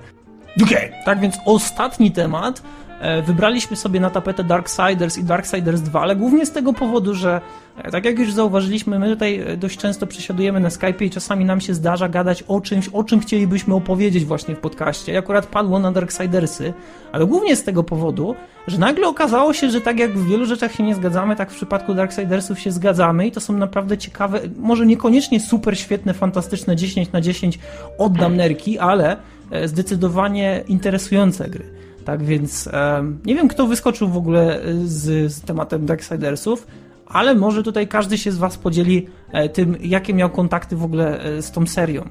[0.63, 2.63] Okej, tak więc ostatni temat.
[3.01, 7.41] E, Wybraliśmy sobie na tapetę Darksiders i Darksiders 2, ale głównie z tego powodu, że
[7.77, 11.45] e, tak jak już zauważyliśmy, my tutaj e, dość często przesiadujemy na Skype i czasami
[11.45, 15.13] nam się zdarza gadać o czymś, o czym chcielibyśmy opowiedzieć właśnie w podcaście.
[15.13, 16.73] I akurat padło na Darksidersy,
[17.11, 18.35] ale głównie z tego powodu,
[18.67, 21.55] że nagle okazało się, że tak jak w wielu rzeczach się nie zgadzamy, tak w
[21.55, 27.11] przypadku Darksidersów się zgadzamy i to są naprawdę ciekawe, może niekoniecznie super świetne, fantastyczne 10
[27.11, 27.59] na 10
[27.97, 29.17] oddam nerki, ale
[29.65, 31.80] zdecydowanie interesujące gry.
[32.05, 32.69] Tak więc
[33.25, 36.67] nie wiem, kto wyskoczył w ogóle e, z, z tematem Darksidersów,
[37.05, 41.23] ale może tutaj każdy się z Was podzieli e, tym, jakie miał kontakty w ogóle
[41.23, 42.09] e, z tą serią.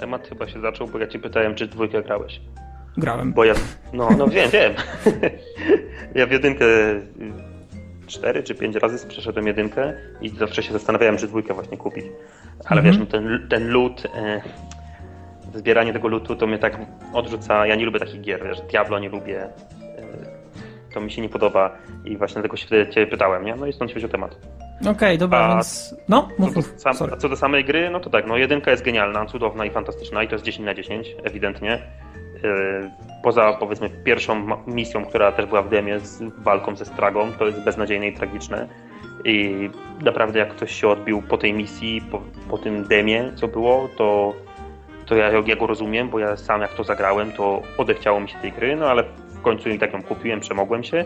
[0.00, 2.40] Temat chyba się zaczął, bo ja cię pytałem, czy dwójkę grałeś.
[2.96, 3.32] Grałem.
[3.32, 3.54] Bo ja,
[3.92, 4.72] no, no wiem, wiem.
[6.14, 7.02] ja w jedynkę y,
[8.06, 12.04] cztery czy pięć razy przeszedłem jedynkę i zawsze się zastanawiałem, czy dwójkę właśnie kupić.
[12.64, 12.84] Ale Mhm.
[12.84, 13.76] wiesz, no ten, ten
[14.14, 14.42] e,
[15.54, 16.78] zbieranie tego lootu to mnie tak
[17.12, 17.66] odrzuca.
[17.66, 19.40] Ja nie lubię takich gier, wiesz, Diablo nie lubię.
[19.42, 19.52] E,
[20.94, 23.54] to mi się nie podoba i właśnie dlatego się wtedy cię pytałem, nie?
[23.56, 24.36] No i stąd się wziął temat.
[24.90, 25.94] Okej, dobra, A- więc...
[26.08, 26.74] No, Co mów, mów.
[26.76, 29.70] sam, a co do samej gry, no to tak, no jedynka jest genialna, cudowna i
[29.70, 31.82] fantastyczna i to jest 10 na 10, ewidentnie.
[32.42, 32.90] Yy,
[33.22, 37.64] Poza powiedzmy pierwszą misją, która też była w demie z walką ze Stragą, to jest
[37.64, 38.68] beznadziejne i tragiczne.
[39.24, 43.88] I naprawdę jak ktoś się odbił po tej misji, po, po tym demie, co było,
[43.96, 44.34] to,
[45.06, 48.38] to ja, ja go rozumiem, bo ja sam jak to zagrałem, to odechciało mi się
[48.38, 51.04] tej gry, no ale w końcu i tak ją kupiłem, przemogłem się.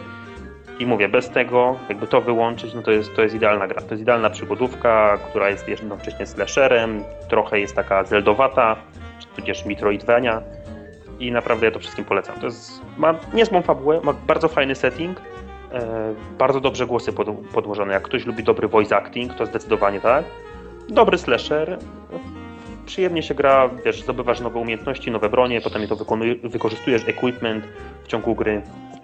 [0.79, 3.83] I mówię, bez tego, jakby to wyłączyć, no to jest, to jest idealna gra.
[3.83, 8.77] To jest idealna przygodówka, która jest jednocześnie slasherem, trochę jest taka zeldowata,
[9.19, 10.43] czy tudzież Metroidvania
[11.21, 12.41] i naprawdę ja to wszystkim polecam.
[12.41, 15.21] To jest, ma niezłą fabułę, ma bardzo fajny setting,
[15.73, 17.93] e, bardzo dobrze głosy pod, podłożone.
[17.93, 20.25] Jak ktoś lubi dobry voice acting, to zdecydowanie tak.
[20.89, 21.79] Dobry slasher,
[22.87, 25.97] przyjemnie się gra, wiesz, zdobywasz nowe umiejętności, nowe bronie, potem je to
[26.43, 27.65] wykorzystujesz equipment
[28.05, 28.63] w ciągu gry.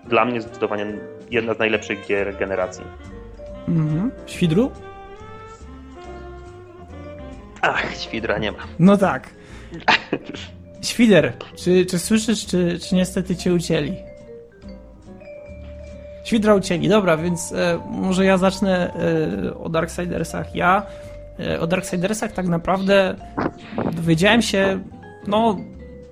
[0.08, 0.86] Dla mnie zdecydowanie
[1.30, 2.84] jedna z najlepszych gier generacji.
[3.68, 4.10] Mhm.
[4.26, 4.70] Świdru?
[7.62, 8.58] Ach, świdra nie ma.
[8.78, 9.30] No tak.
[10.82, 13.96] Świder, czy, czy słyszysz, czy, czy niestety cię ucięli?
[16.24, 20.54] Świdra ucięli, dobra, więc e, może ja zacznę e, o Darksidersach.
[20.54, 20.86] Ja
[21.60, 23.14] o Darksidersach tak naprawdę
[23.96, 24.80] dowiedziałem się,
[25.26, 25.56] no,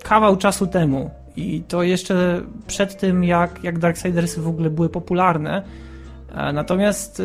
[0.02, 1.10] kawał czasu temu.
[1.36, 5.62] I to jeszcze przed tym, jak, jak Darksidersy w ogóle były popularne.
[6.34, 7.24] E, Natomiast e,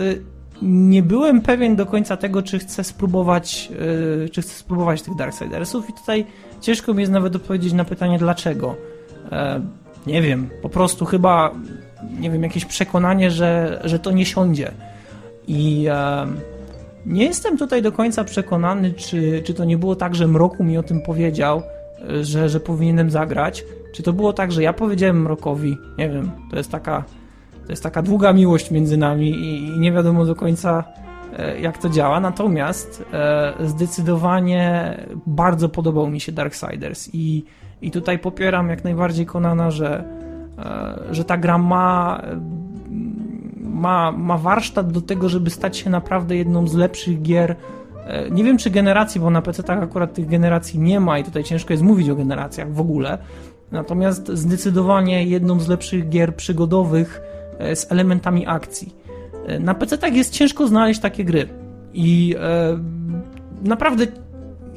[0.61, 3.71] nie byłem pewien do końca tego, czy chcę spróbować,
[4.25, 6.25] e, czy chcę spróbować tych Darksidersów i tutaj
[6.61, 8.75] ciężko mi jest nawet odpowiedzieć na pytanie dlaczego.
[9.31, 9.61] E,
[10.07, 11.51] Nie wiem, po prostu chyba,
[12.19, 14.71] nie wiem, jakieś przekonanie, że, że to nie siądzie.
[15.47, 16.27] I e,
[17.05, 20.77] nie jestem tutaj do końca przekonany, czy, czy to nie było tak, że Mroku mi
[20.77, 21.61] o tym powiedział,
[22.09, 23.65] e, że, że powinienem zagrać.
[23.93, 27.03] Czy to było tak, że ja powiedziałem Mrokowi, nie wiem, to jest taka,
[27.65, 30.83] to jest taka długa miłość między nami i, i nie wiadomo do końca,
[31.37, 37.45] e, jak to działa, natomiast e, zdecydowanie bardzo podobał mi się Darksiders i,
[37.81, 40.03] i tutaj popieram jak najbardziej Konana, że,
[41.11, 42.21] że ta gra ma,
[43.75, 47.55] ma, ma warsztat do tego, żeby stać się naprawdę jedną z lepszych gier
[48.31, 51.43] nie wiem czy generacji, bo na PC tak akurat tych generacji nie ma i tutaj
[51.43, 53.17] ciężko jest mówić o generacjach w ogóle.
[53.71, 57.21] Natomiast zdecydowanie jedną z lepszych gier przygodowych
[57.75, 58.95] z elementami akcji.
[59.59, 61.47] Na PC tak jest ciężko znaleźć takie gry.
[61.93, 62.79] I e,
[63.61, 64.07] naprawdę,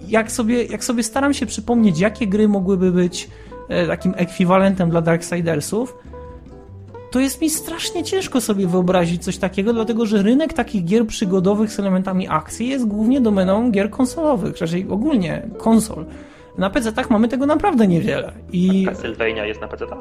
[0.09, 3.31] jak sobie, jak sobie staram się przypomnieć, jakie gry mogłyby być
[3.69, 5.97] e, takim ekwiwalentem dla Darksidersów,
[7.11, 11.71] to jest mi strasznie ciężko sobie wyobrazić coś takiego, dlatego że rynek takich gier przygodowych
[11.71, 16.05] z elementami akcji jest głównie domeną gier konsolowych, raczej ogólnie konsol.
[16.59, 18.33] Na PC tak mamy tego naprawdę niewiele.
[18.53, 18.87] I...
[18.87, 19.87] Castlevania jest na PC?
[19.87, 19.97] -ta?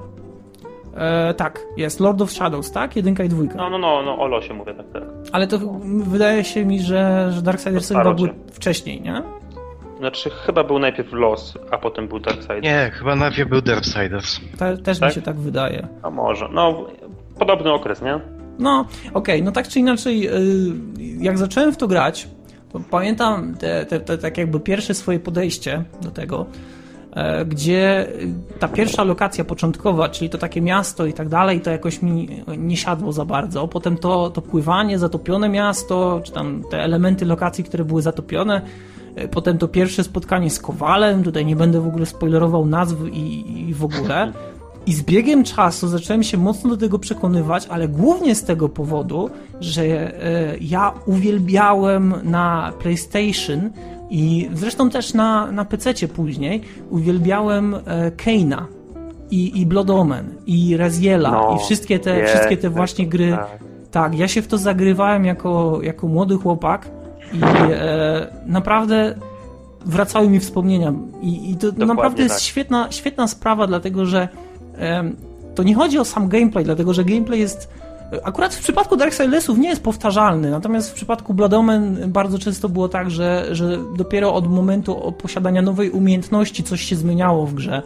[0.98, 2.96] E, tak, jest Lord of Shadows, tak?
[2.96, 3.56] Jedynka i dwójka.
[3.58, 5.04] No, no, no, no o losie mówię, tak, tak.
[5.32, 5.60] Ale to
[6.04, 9.24] wydaje się mi, że, że Darksiders chyba był wcześniej, nie?
[9.98, 12.64] Znaczy, chyba był najpierw los, a potem był Darksiders.
[12.64, 14.40] Nie, chyba najpierw był Darksiders.
[14.58, 15.10] Te, też tak?
[15.10, 15.88] mi się tak wydaje.
[16.04, 16.50] A może.
[16.52, 16.86] No,
[17.40, 18.20] podobny okres, nie?
[18.60, 20.34] No, okej, okay, no tak czy inaczej, y,
[21.20, 22.28] jak zacząłem w to grać,
[22.70, 26.46] to pamiętam te, te, te, tak jakby pierwsze swoje podejście do tego,
[27.18, 28.08] E, gdzie
[28.60, 32.78] ta pierwsza lokacja początkowa, czyli to takie miasto i tak dalej, to jakoś mi nie
[32.78, 33.68] siadło za bardzo.
[33.68, 38.62] Potem to, to pływanie, zatopione miasto, czy tam te elementy lokacji, które były zatopione.
[39.16, 43.70] E, potem to pierwsze spotkanie z Kowalem, tutaj nie będę w ogóle spoilerował nazw i,
[43.70, 44.32] i w ogóle.
[44.88, 49.30] I z biegiem czasu zacząłem się mocno do tego przekonywać, ale głównie z tego powodu,
[49.60, 53.70] że e, ja uwielbiałem na PlayStation
[54.10, 58.68] i zresztą też na, na PC później uwielbiałem e, Keina
[59.32, 63.32] i, i Blood Omen i Raziela no, i wszystkie te, wszystkie te właśnie gry.
[63.32, 63.60] Tak.
[63.92, 64.20] tak.
[64.20, 66.88] ja się w to zagrywałem jako, jako młody chłopak
[67.34, 67.40] i
[67.74, 69.16] e, naprawdę
[69.86, 70.94] wracały mi wspomnienia.
[71.22, 72.44] I, i to Dokładnie naprawdę jest tak.
[72.44, 74.28] świetna, świetna sprawa, dlatego że
[75.56, 77.70] to nie chodzi o sam gameplay, dlatego że gameplay jest
[78.24, 82.90] Akurat w przypadku Darksidersów nie jest powtarzalny, natomiast w przypadku Blood Omen bardzo często było
[82.90, 87.82] tak, że, że dopiero od momentu posiadania nowej umiejętności coś się zmieniało w grze.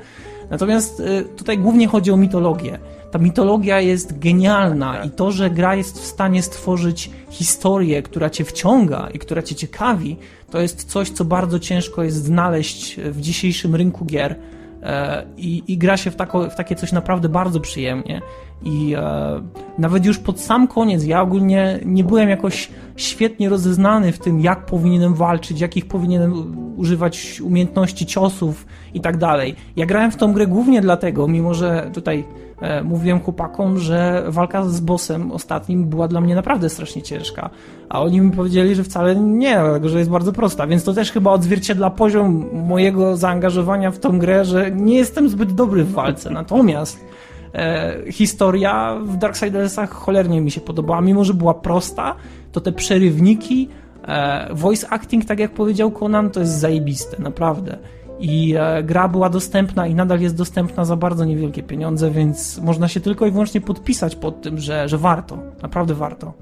[0.50, 2.80] Natomiast y, tutaj głównie chodzi o mitologię.
[3.12, 8.46] Ta mitologia jest genialna i to, że gra jest w stanie stworzyć historię, która cię
[8.46, 10.18] wciąga i która cię ciekawi,
[10.50, 14.36] to jest coś, co bardzo ciężko jest znaleźć w dzisiejszym rynku gier.
[14.84, 18.22] E, I, i gra się w, tako, w takie coś naprawdę bardzo przyjemnie.
[18.64, 19.41] I e,
[19.78, 24.66] nawet już pod sam koniec ja ogólnie nie byłem jakoś świetnie rozeznany w tym, jak
[24.66, 26.34] powinienem walczyć, jakich powinienem
[26.78, 29.55] używać umiejętności ciosów i tak dalej.
[29.76, 32.24] Ja grałem w tą grę głównie dlatego, mimo że tutaj
[32.62, 37.49] e, mówiłem chłopakom, że walka z bossem ostatnim była dla mnie naprawdę strasznie ciężka.
[37.89, 40.68] A oni mi powiedzieli, że wcale nie, dlatego że jest bardzo prosta.
[40.68, 45.53] Więc to też chyba odzwierciedla poziom mojego zaangażowania w tą grę, że nie jestem zbyt
[45.53, 46.30] dobry w walce.
[46.30, 47.05] Natomiast
[47.54, 51.02] e, historia w Darksidersach cholernie mi się podobała.
[51.02, 52.16] Mimo, że była prosta,
[52.52, 53.70] to te przerywniki,
[54.08, 57.78] e, voice acting, tak jak powiedział Conan, to jest zajebiste, naprawdę.
[58.20, 62.88] I e, gra była dostępna i nadal jest dostępna za bardzo niewielkie pieniądze, więc można
[62.88, 65.38] się tylko i wyłącznie podpisać pod tym, że, że warto.
[65.62, 66.34] Naprawdę warto.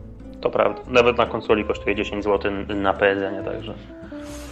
[0.42, 0.82] To prawda.
[0.88, 3.74] Nawet na konsoli kosztuje 10 zł na PS, nie także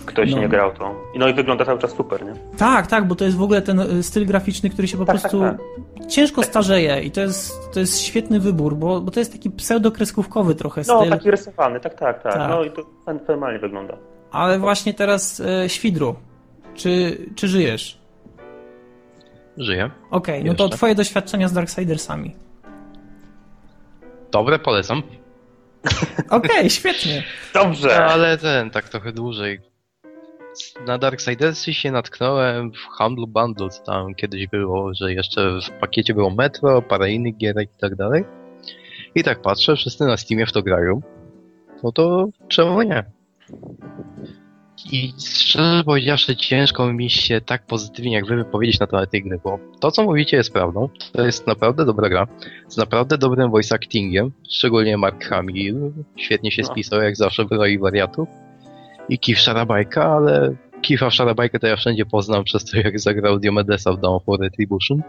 [0.08, 0.40] ktoś no.
[0.40, 0.96] nie grał to.
[1.16, 2.34] No i wygląda cały czas super, nie?
[2.58, 5.16] Tak, tak, bo to jest w ogóle ten y, styl graficzny, który się po tak,
[5.16, 5.58] prostu tak,
[5.98, 6.08] tak.
[6.08, 10.56] ciężko starzeje i to jest, to jest świetny wybór, bo, bo to jest taki pseudokreskówkowy
[10.56, 11.10] trochę no, styl.
[11.10, 12.34] No, taki rysowany, tak, tak, tak.
[12.34, 12.50] tak.
[12.50, 13.98] No i to fenomenalnie wygląda.
[14.32, 16.16] Ale właśnie teraz e, Świdru,
[16.74, 18.02] czy, czy żyjesz?
[19.58, 19.92] Żyję.
[20.12, 22.36] Okej, okay, no to twoje doświadczenia z Darksidersami.
[24.32, 25.04] Dobre, polecam.
[26.30, 27.24] Okej, okay, świetnie.
[27.54, 27.88] Dobrze.
[27.88, 29.60] No, ale ten, tak trochę dłużej
[30.88, 33.84] na Darksidersy się natknąłem w handlu bundles.
[33.84, 38.24] Tam kiedyś było, że jeszcze w pakiecie było Metro, parę innych gierek i tak dalej.
[39.16, 41.02] I tak patrzę, wszyscy na Steamie w to grają.
[41.84, 43.04] No to czemu nie?
[44.92, 49.40] I szczerze powiedziawszy, ciężko mi się tak pozytywnie jak wy wypowiedzieć na temat tej gry,
[49.44, 50.90] bo to, co mówicie, jest prawdą.
[51.14, 52.28] To jest naprawdę dobra gra,
[52.68, 55.94] z naprawdę dobrym voice actingiem, szczególnie Mark Hamill.
[56.16, 56.68] Świetnie się no.
[56.68, 58.28] spisał, jak zawsze była i wariatów
[59.10, 63.94] i Kif Szarabajka, ale Kifa Szarabajkę to ja wszędzie poznam przez to, jak zagrał Diomedesa
[63.94, 65.02] w Dawn for Retribution.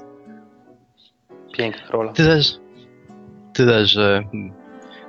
[1.53, 2.13] Piękna rola.
[2.13, 2.41] Tyle,
[3.53, 4.25] tyle, że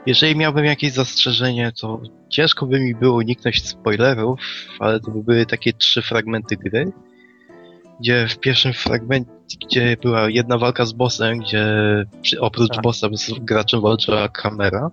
[0.05, 4.39] jeżeli miałbym jakieś zastrzeżenie, to ciężko by mi było uniknąć spoilerów,
[4.79, 6.91] ale to by były takie trzy fragmenty gry,
[7.99, 9.31] gdzie w pierwszym fragmencie,
[9.65, 11.65] gdzie była jedna walka z bossem, gdzie
[12.39, 12.83] oprócz tak.
[12.83, 14.91] bossa z graczem walczyła kamera,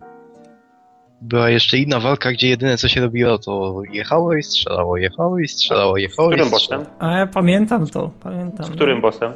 [1.20, 5.48] była jeszcze inna walka, gdzie jedyne co się robiło to jechało i strzelało, jechało i
[5.48, 6.84] strzelało, jechało Z którym i strzelało.
[6.84, 6.94] bossem?
[7.08, 8.66] A ja pamiętam to, pamiętam.
[8.66, 9.32] Z którym bossem?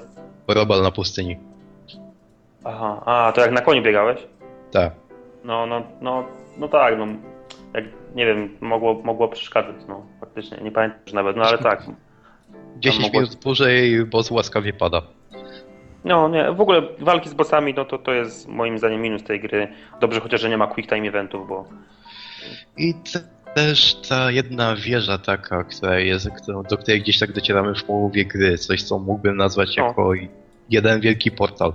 [0.48, 1.36] Robal na pustyni.
[2.64, 4.18] Aha, a to jak na koniu biegałeś?
[4.70, 4.92] Tak.
[5.44, 6.24] No, no, no,
[6.58, 7.06] no tak, no.
[7.74, 11.82] Jak, nie wiem, mogło, mogło przeszkadzać, no, faktycznie, nie pamiętam już nawet, no ale tak.
[12.78, 15.02] 10 mogło- minut dłużej boss łaskawie pada.
[16.04, 19.40] No, nie, w ogóle walki z bossami, no to to jest moim zdaniem minus tej
[19.40, 19.68] gry.
[20.00, 21.64] Dobrze chociaż, że nie ma quick time eventów, bo
[22.76, 23.20] I te,
[23.54, 26.28] też ta jedna wieża taka, która jest,
[26.70, 29.82] do której gdzieś tak docieramy w połowie gry, coś co mógłbym nazwać O.
[29.86, 30.12] jako
[30.70, 31.72] jeden wielki portal.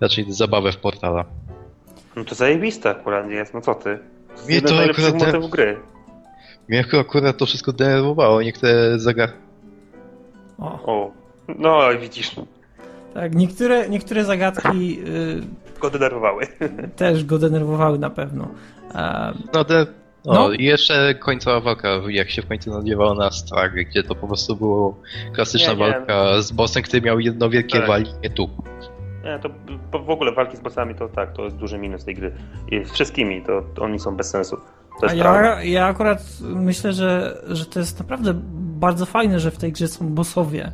[0.00, 1.24] Raczej zabawę w portala.
[2.16, 3.98] no to zajebiste akurat jest, no co ty?
[4.48, 5.80] Mnie z to akurat- motywów gry.
[6.68, 9.28] Mnie akurat to wszystko denerwowało, niektóre zaga...
[10.58, 11.12] O, O,
[11.58, 12.36] no widzisz,
[13.14, 16.46] tak, niektóre, niektóre zagadki y, go denerwowały.
[16.96, 18.48] też go denerwowały na pewno.
[18.94, 19.86] E, No, te...
[20.24, 20.52] no, No.
[20.52, 24.56] i jeszcze końcowa walka, jak się w końcu nadziewało na Strag, gdzie to po prostu
[24.56, 25.00] było
[25.34, 25.84] klasyczna Nie, nie.
[25.92, 28.02] walka z bossem, który miał jedno wielkie Tak.
[28.34, 28.50] tu.
[29.24, 32.32] Nie, to w ogóle walki z bossami to tak, to jest duży minus tej gry.
[32.70, 34.56] I z wszystkimi, to, to oni są bez sensu.
[35.00, 39.58] To A ja, ja akurat myślę, że, że to jest naprawdę bardzo fajne, że w
[39.58, 40.72] tej grze są bossowie.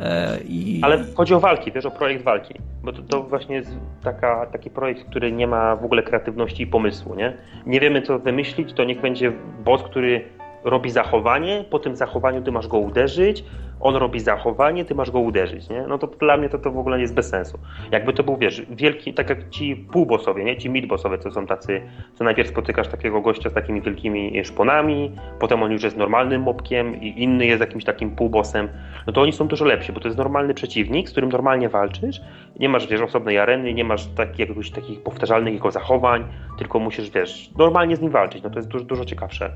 [0.00, 2.54] E, i, Ale chodzi o walki, wiesz, o projekt walki.
[2.82, 3.70] Bo to, to właśnie jest
[4.02, 7.36] taka, taki projekt, który nie ma w ogóle kreatywności i pomysłu, nie?
[7.66, 9.32] Nie wiemy, co wymyślić, to niech będzie
[9.64, 10.24] boss, który
[10.64, 13.44] robi zachowanie, po tym zachowaniu ty masz go uderzyć,
[13.80, 15.84] on robi zachowanie, ty masz go uderzyć, nie?
[15.88, 17.58] No to dla mnie to, to w ogóle jest bez sensu.
[17.90, 20.56] Jakby to był, wiesz, wielki, tak jak ci półbossowie, nie?
[20.56, 21.82] Ci midbossowie, co są tacy,
[22.14, 27.00] co najpierw spotykasz takiego gościa z takimi wielkimi szponami, potem on już jest normalnym mobkiem
[27.00, 28.68] i inny jest jakimś takim półbossem,
[29.06, 32.20] no to oni są dużo lepsi, bo to jest normalny przeciwnik, z którym normalnie walczysz,
[32.58, 36.24] nie masz, wiesz, osobnej areny, nie masz tak, jakiegoś takich powtarzalnych jego zachowań,
[36.58, 39.50] tylko musisz, wiesz, normalnie z nim walczyć, no to jest dużo, dużo ciekawsze.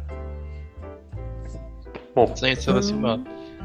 [2.17, 2.33] Mów.
[2.33, 3.01] Co nieco raz Mm.
[3.01, 3.19] ma.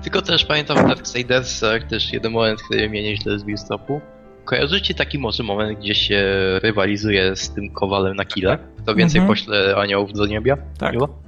[0.04, 4.02] Tylko też pamiętam w Darksidersach też jeden moment, który mnie nieźle zbił z topu.
[4.46, 6.24] Kojarzycie taki może moment, gdzie się
[6.64, 8.58] rywalizuje z tym kowalem na kile?
[8.84, 9.38] Kto więcej Mhm.
[9.38, 10.58] pośle aniołów do niebia?
[10.78, 10.94] Tak.
[10.94, 11.20] Miło?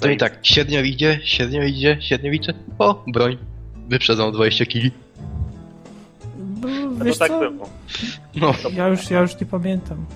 [0.00, 2.54] To i tak, średnio idzie, średnio idzie, średnio idzie.
[2.78, 3.38] O, broń.
[3.88, 4.90] Wyprzedzą 20 kili.
[6.36, 6.68] b-
[6.98, 7.38] No wiesz tak co?
[7.50, 7.68] było.
[8.36, 10.06] No, Ja już, ja już nie pamiętam.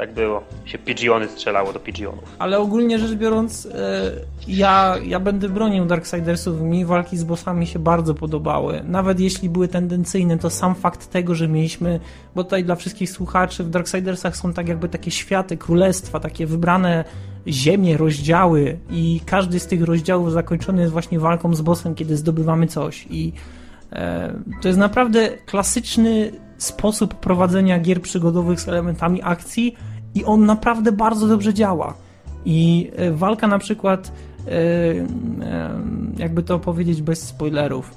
[0.00, 0.42] Tak było.
[0.64, 2.36] Się pigeony strzelało do pigeonów.
[2.38, 4.12] Ale ogólnie rzecz biorąc, e,
[4.48, 6.60] ja, ja będę bronił Darksidersów.
[6.60, 8.82] Mi walki z bossami się bardzo podobały.
[8.84, 12.00] Nawet jeśli były tendencyjne, to sam fakt tego, że mieliśmy,
[12.34, 17.04] bo tutaj dla wszystkich słuchaczy w Darksidersach są tak jakby takie światy, królestwa, takie wybrane
[17.48, 22.66] ziemie, rozdziały i każdy z tych rozdziałów zakończony jest właśnie walką z bossem, kiedy zdobywamy
[22.66, 23.06] coś.
[23.10, 23.32] I
[23.92, 26.32] e, to jest naprawdę klasyczny
[26.62, 29.76] sposób prowadzenia gier przygodowych z elementami akcji
[30.14, 31.94] i on naprawdę bardzo dobrze działa.
[32.44, 34.12] I e, walka na przykład,
[34.46, 35.70] e, e,
[36.16, 37.94] jakby to powiedzieć bez spoilerów,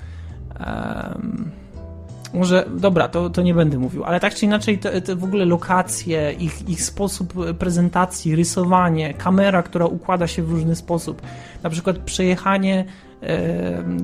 [2.34, 5.46] może, dobra, to, to nie będę mówił, ale tak czy inaczej, te, te w ogóle
[5.46, 11.22] lokacje, ich, ich sposób prezentacji, rysowanie, kamera, która układa się w różny sposób,
[11.64, 12.86] na przykład przejechanie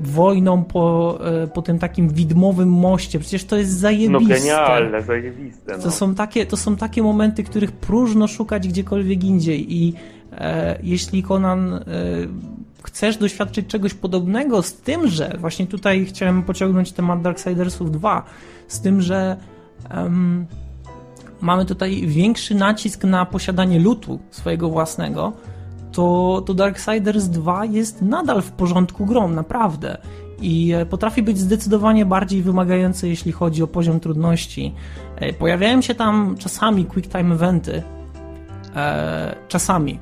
[0.01, 4.34] wojną po, e, po tym takim widmowym moście, przecież to jest No zajebiste.
[4.36, 5.78] genialne, zajebiste.
[5.78, 5.84] No.
[5.84, 9.93] To są, takie, to są takie momenty, których próżno szukać gdziekolwiek indziej i
[10.32, 11.82] e, jeśli Conan e,
[12.84, 18.24] chcesz doświadczyć czegoś podobnego z tym, że właśnie tutaj chciałem pociągnąć temat Darksidersów 2,
[18.67, 19.38] z tym, że
[19.89, 20.45] em,
[21.41, 25.34] mamy tutaj większy nacisk na posiadanie lutu swojego własnego,
[25.91, 29.97] to, to Darksiders 2 jest nadal w porządku grą, naprawdę.
[30.41, 34.73] I e, potrafi być zdecydowanie bardziej wymagający, jeśli chodzi o poziom trudności.
[35.15, 37.83] E, Pojawiają się tam czasami quick time eventy.
[38.75, 39.99] E, czasami.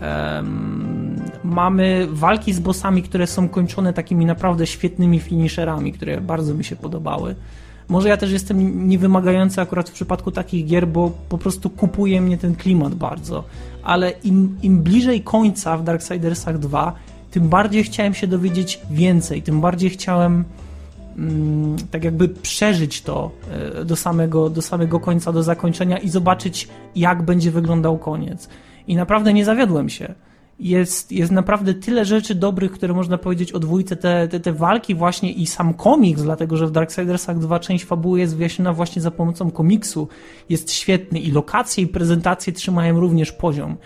[0.00, 6.64] Em, mamy walki z bossami, które są kończone takimi naprawdę świetnymi finisherami, które bardzo mi
[6.64, 7.34] się podobały.
[7.88, 12.38] Może ja też jestem niewymagający akurat w przypadku takich gier, bo po prostu kupuje mnie
[12.38, 13.44] ten klimat bardzo.
[13.82, 16.92] Ale im, im bliżej końca w Darksidersach 2,
[17.30, 20.44] tym bardziej chciałem się dowiedzieć więcej, tym bardziej chciałem
[21.16, 23.30] mm, tak jakby przeżyć to
[23.80, 28.48] e, do samego, do samego końca, do zakończenia i zobaczyć, jak będzie wyglądał koniec.
[28.86, 30.14] I naprawdę nie zawiodłem się.
[30.58, 33.96] Jest, jest naprawdę tyle rzeczy dobrych, które można powiedzieć o dwójce.
[33.96, 38.20] Te, te, te walki właśnie i sam komiks, dlatego że w Darksidersach 2 część fabuły
[38.20, 40.08] jest wyjaśniona właśnie za pomocą komiksu,
[40.48, 43.76] jest świetny i lokacje i prezentacje trzymają również poziom.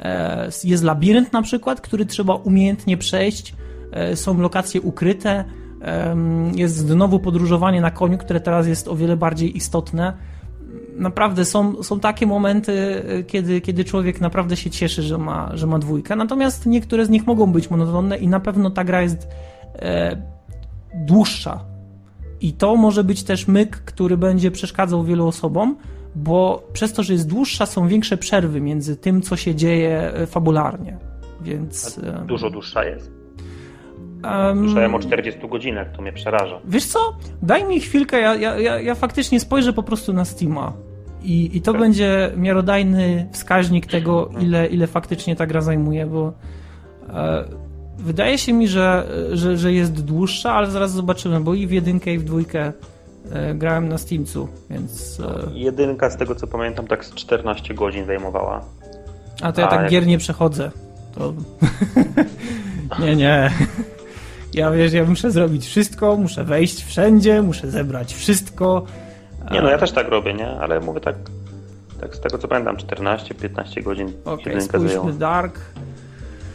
[0.00, 3.54] E, Jest labirynt na przykład, który trzeba umiejętnie przejść.
[3.92, 5.44] E, Są lokacje ukryte.
[5.80, 10.12] Em, Jest znowu podróżowanie na koniu, które teraz jest o wiele bardziej istotne
[10.96, 15.78] naprawdę są, są takie momenty, kiedy, kiedy człowiek naprawdę się cieszy, że ma, że ma
[15.78, 16.16] dwójkę.
[16.16, 19.28] Natomiast niektóre z nich mogą być monotonne i na pewno ta gra jest
[19.76, 20.16] e,
[20.94, 21.64] dłuższa.
[22.40, 25.76] I to może być też myk, który będzie przeszkadzał wielu osobom,
[26.14, 30.26] bo przez to, że jest dłuższa, są większe przerwy między tym, co się dzieje e,
[30.26, 30.98] fabularnie.
[31.40, 32.00] Więc.
[32.26, 33.23] Dużo dłuższa jest.
[34.24, 36.60] Um, Słyszałem o 40 godzinach, to mnie przeraża.
[36.64, 36.98] Wiesz co?
[37.42, 40.72] Daj mi chwilkę, ja, ja, ja, ja faktycznie spojrzę po prostu na Steama.
[41.22, 41.80] I, i to tak.
[41.80, 44.46] będzie miarodajny wskaźnik tego, mhm.
[44.46, 46.32] ile, ile faktycznie ta gra zajmuje, bo
[47.08, 47.44] e,
[47.98, 52.12] wydaje się mi, że, że, że jest dłuższa, ale zaraz zobaczymy, bo i w jedynkę,
[52.14, 52.72] i w dwójkę
[53.32, 55.20] e, grałem na Steamcu, więc...
[55.20, 55.58] E...
[55.58, 58.64] Jedynka, z tego co pamiętam, tak z 14 godzin zajmowała.
[59.42, 59.90] A to ja A tak jak...
[59.90, 60.70] gier nie przechodzę.
[61.14, 61.34] To...
[63.04, 63.50] nie, nie.
[64.54, 68.86] Ja wiesz, ja muszę zrobić wszystko, muszę wejść wszędzie, muszę zebrać wszystko.
[69.50, 70.48] Nie, no ja też tak robię, nie?
[70.48, 71.16] Ale mówię tak,
[72.00, 75.60] tak z tego co pamiętam, 14-15 godzin okay, spójrzmy Dark.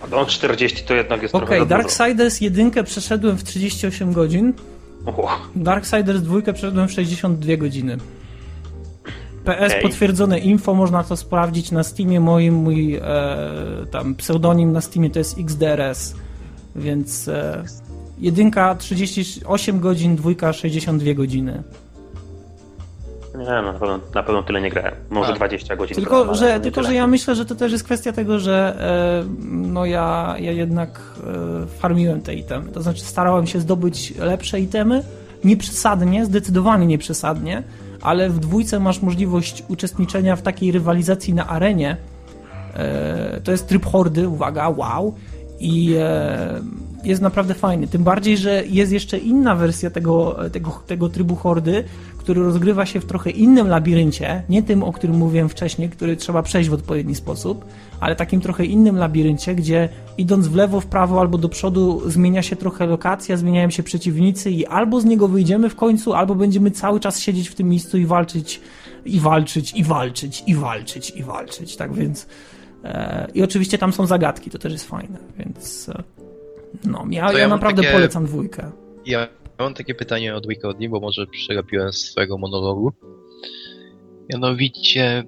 [0.04, 4.54] A do 40 to jednak jest okay, trochę Okej, Darksiders jedynkę przeszedłem w 38 godzin.
[5.06, 5.40] Oh.
[5.56, 7.98] Darksiders dwójkę przeszedłem w 62 godziny.
[9.46, 9.82] PS okay.
[9.82, 13.02] potwierdzone info, można to sprawdzić na Steamie moim, mój e,
[13.92, 16.16] tam pseudonim na Steamie to jest XDRS,
[16.76, 17.64] więc e,
[18.20, 21.64] jedynka 38 godzin, dwójka 62 godziny.
[23.38, 24.94] Nie, no, na pewno, na pewno tyle nie grałem.
[25.10, 25.36] Może A.
[25.36, 25.96] 20 godzin.
[25.96, 29.46] Tylko, grałem, że, tylko że ja myślę, że to też jest kwestia tego, że e,
[29.48, 31.02] no ja, ja jednak
[31.64, 32.72] e, farmiłem te itemy.
[32.72, 35.04] To znaczy starałem się zdobyć lepsze itemy,
[35.44, 37.64] nie przesadnie, zdecydowanie nie przesadnie,
[38.02, 41.98] ale w dwójce masz możliwość uczestniczenia w takiej rywalizacji na arenie.
[42.74, 45.16] E, to jest tryb hordy, uwaga, wow.
[45.60, 46.62] I e,
[47.04, 47.88] jest naprawdę fajny.
[47.88, 51.84] Tym bardziej, że jest jeszcze inna wersja tego, tego, tego trybu hordy,
[52.18, 56.44] który rozgrywa się w trochę innym labiryncie, nie tym, o którym mówiłem wcześniej, który trzeba
[56.44, 57.66] przejść w odpowiedni sposób,
[58.00, 62.42] ale takim trochę innym labiryncie, gdzie idąc w lewo, w prawo albo do przodu zmienia
[62.42, 66.72] się trochę lokacja, zmieniają się przeciwnicy i albo z niego wyjdziemy w końcu, albo będziemy
[66.72, 68.62] cały czas siedzieć w tym miejscu i walczyć,
[69.06, 71.76] i walczyć, i walczyć, i walczyć, i walczyć.
[71.76, 72.28] Tak więc.
[72.84, 75.90] E, I oczywiście tam są zagadki, to też jest fajne, więc.
[76.86, 77.94] No, ja, ja, ja naprawdę takie...
[77.94, 78.72] polecam dwójkę.
[79.06, 79.28] Ja
[79.60, 82.92] mam takie pytanie od Wikodi, bo może przegapiłem swojego monologu.
[84.30, 85.24] Mianowicie,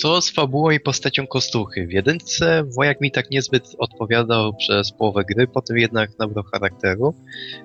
[0.00, 1.86] co z fabułą i postacią Kostuchy?
[1.86, 7.14] W jedynce Wojak mi tak niezbyt odpowiadał przez połowę gry, potem jednak nabrał charakteru.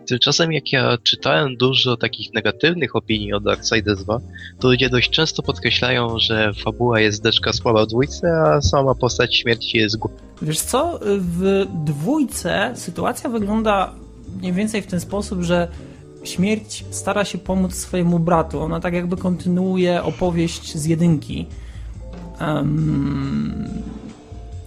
[0.07, 4.19] Tymczasem jak ja czytałem dużo takich negatywnych opinii o Darksiders 2,
[4.59, 9.36] to ludzie dość często podkreślają, że fabuła jest deczka słaba w dwójce, a sama postać
[9.36, 10.23] śmierci jest głupia.
[10.41, 13.93] Wiesz co, w dwójce sytuacja wygląda
[14.39, 15.67] mniej więcej w ten sposób, że
[16.23, 18.59] śmierć stara się pomóc swojemu bratu.
[18.59, 21.45] Ona tak jakby kontynuuje opowieść z jedynki.
[22.41, 23.67] Um,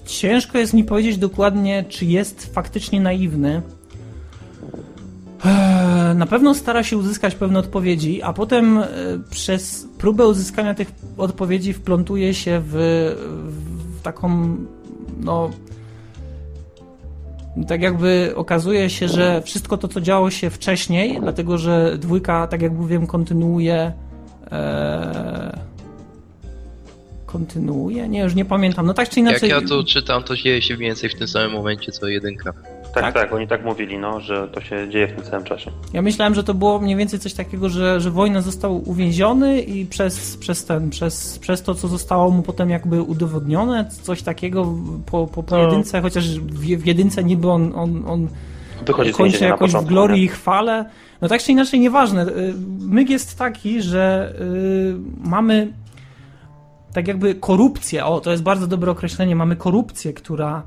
[0.06, 3.62] ciężko jest mi powiedzieć dokładnie, czy jest faktycznie naiwny.
[5.44, 8.86] Eee, na pewno stara się uzyskać pewne odpowiedzi, a potem e,
[9.30, 12.74] przez próbę uzyskania tych odpowiedzi wplątuje się w,
[13.98, 14.56] w taką
[15.20, 15.50] no
[17.68, 22.62] tak jakby okazuje się, że wszystko to, co działo się wcześniej, dlatego że dwójka, tak
[22.62, 23.92] jak mówiłem, kontynuuje.
[24.52, 25.69] E,
[27.32, 28.08] kontynuuje?
[28.08, 28.86] Nie, już nie pamiętam.
[28.86, 29.48] No tak czy inaczej.
[29.48, 32.52] Jak ja to czytam, to dzieje się mniej więcej w tym samym momencie co jedynka.
[32.94, 35.70] Tak, tak, tak, oni tak mówili, no, że to się dzieje w tym samym czasie.
[35.92, 39.86] Ja myślałem, że to było mniej więcej coś takiego, że, że wojna został uwięziony i
[39.86, 44.74] przez, przez ten, przez, przez to, co zostało mu potem jakby udowodnione, coś takiego
[45.06, 46.02] po, po pojedynce, no.
[46.02, 48.28] chociaż w, w jedynce niby on, on, on
[48.86, 50.84] Wychodzi kończy jakoś w glorii i chwale.
[51.20, 52.26] No tak czy inaczej, nieważne.
[52.26, 55.72] Y, myk jest taki, że yy, mamy
[56.92, 60.62] tak jakby korupcję, o to jest bardzo dobre określenie, mamy korupcję, która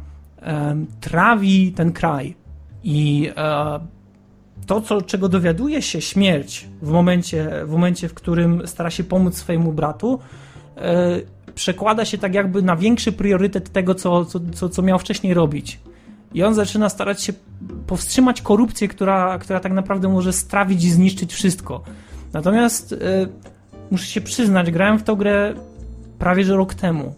[1.01, 2.36] trawi ten kraj.
[2.84, 3.80] I e,
[4.67, 9.38] to, co, czego dowiaduje się śmierć w momencie, w momencie, w którym stara się pomóc
[9.38, 10.19] swojemu bratu,
[10.78, 11.21] e,
[11.55, 15.80] przekłada się tak jakby na większy priorytet tego, co, co, co miał wcześniej robić.
[16.34, 17.34] I on zaczyna starać się
[17.88, 21.84] powstrzymać korupcję, która, która tak naprawdę może strawić i zniszczyć wszystko.
[22.34, 22.97] Natomiast e,
[23.91, 25.53] muszę się przyznać, grałem w tę grę
[26.24, 27.13] prawie że rok temu.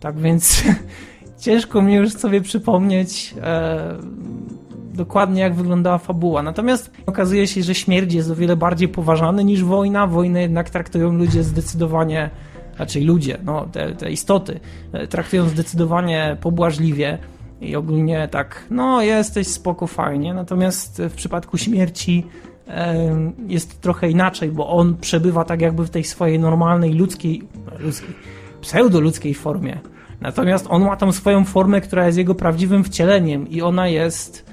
[0.00, 0.62] Tak więc
[1.44, 3.96] ciężko mi już sobie przypomnieć e,
[4.94, 6.42] dokładnie jak wyglądała fabuła.
[6.42, 10.06] Natomiast okazuje się, że śmierć jest o wiele bardziej poważany niż wojna.
[10.06, 12.30] Wojnę jednak traktują ludzie zdecydowanie,
[12.78, 14.60] raczej ludzie, no, te, te istoty,
[14.92, 17.18] e, traktują zdecydowanie pobłażliwie
[17.60, 20.34] i ogólnie tak, no jesteś spoko, fajnie.
[20.34, 22.26] Natomiast w przypadku śmierci
[23.46, 27.42] jest trochę inaczej, bo on przebywa tak jakby w tej swojej normalnej ludzkiej,
[27.78, 28.14] ludzkiej
[28.60, 29.78] pseudoludzkiej formie.
[30.20, 34.44] Natomiast on ma tą swoją formę, która jest jego prawdziwym wcieleniem i ona jest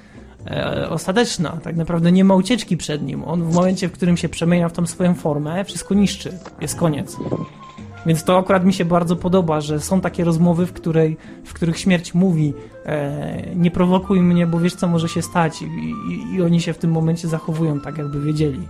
[0.47, 1.57] e, ostateczna.
[1.63, 3.23] Tak naprawdę nie ma ucieczki przed nim.
[3.23, 6.37] On w momencie, w którym się przemienia w tą swoją formę, wszystko niszczy.
[6.61, 7.17] Jest koniec.
[8.05, 11.79] Więc to akurat mi się bardzo podoba, że są takie rozmowy, w, której, w których
[11.79, 12.53] śmierć mówi
[12.85, 16.73] e, nie prowokuj mnie, bo wiesz co może się stać I, i, i oni się
[16.73, 18.67] w tym momencie zachowują tak, jakby wiedzieli.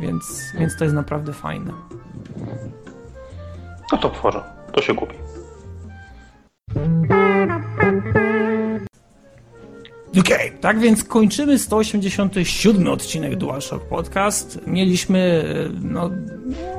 [0.00, 1.72] Więc, więc to jest naprawdę fajne.
[3.92, 5.16] No to w porządku, to się kupi.
[10.20, 14.60] Okej, okay, tak więc kończymy 187 odcinek DualShock Podcast.
[14.66, 15.44] Mieliśmy,
[15.82, 16.10] no,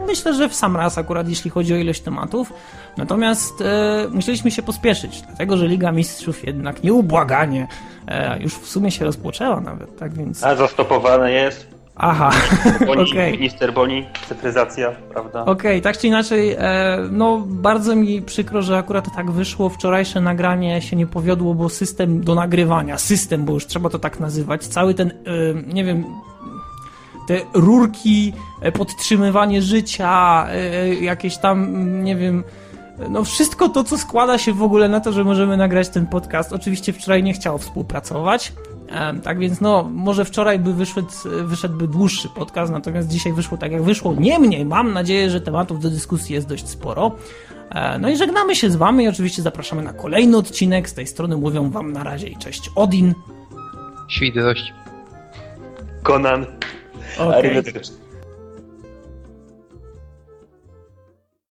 [0.07, 2.53] myślę, że w sam raz akurat, jeśli chodzi o ilość tematów.
[2.97, 7.67] Natomiast e, musieliśmy się pospieszyć, dlatego że Liga Mistrzów jednak nieubłaganie
[8.07, 10.43] e, już w sumie się rozpoczęła nawet, tak więc...
[10.43, 11.76] A zastopowane jest.
[11.99, 12.31] Aha,
[12.87, 13.11] okej.
[13.11, 13.31] Okay.
[13.31, 15.41] Minister Boni, cyfryzacja, prawda?
[15.41, 19.69] Okej, okay, tak czy inaczej, e, no bardzo mi przykro, że akurat tak wyszło.
[19.69, 24.19] Wczorajsze nagranie się nie powiodło, bo system do nagrywania, system, bo już trzeba to tak
[24.19, 25.13] nazywać, cały ten, e,
[25.73, 26.05] nie wiem,
[27.27, 30.47] te rurki, e, podtrzymywanie życia,
[31.01, 32.43] jakieś tam, nie wiem,
[33.09, 36.53] no wszystko to, co składa się w ogóle na to, że możemy nagrać ten podcast.
[36.53, 38.53] Oczywiście wczoraj nie chciało współpracować,
[39.23, 41.07] tak więc no, może wczoraj by wyszedł,
[41.43, 44.15] wyszedłby dłuższy podcast, natomiast dzisiaj wyszło tak jak wyszło.
[44.19, 47.15] Niemniej mam nadzieję, że tematów do dyskusji jest dość sporo.
[47.69, 50.89] E, no i żegnamy się z wami i oczywiście zapraszamy na kolejny odcinek.
[50.89, 53.13] Z tej strony mówią wam na razie i cześć Odin.
[54.07, 54.73] Świdrość.
[56.03, 56.45] Konan.
[57.19, 57.71] Okay.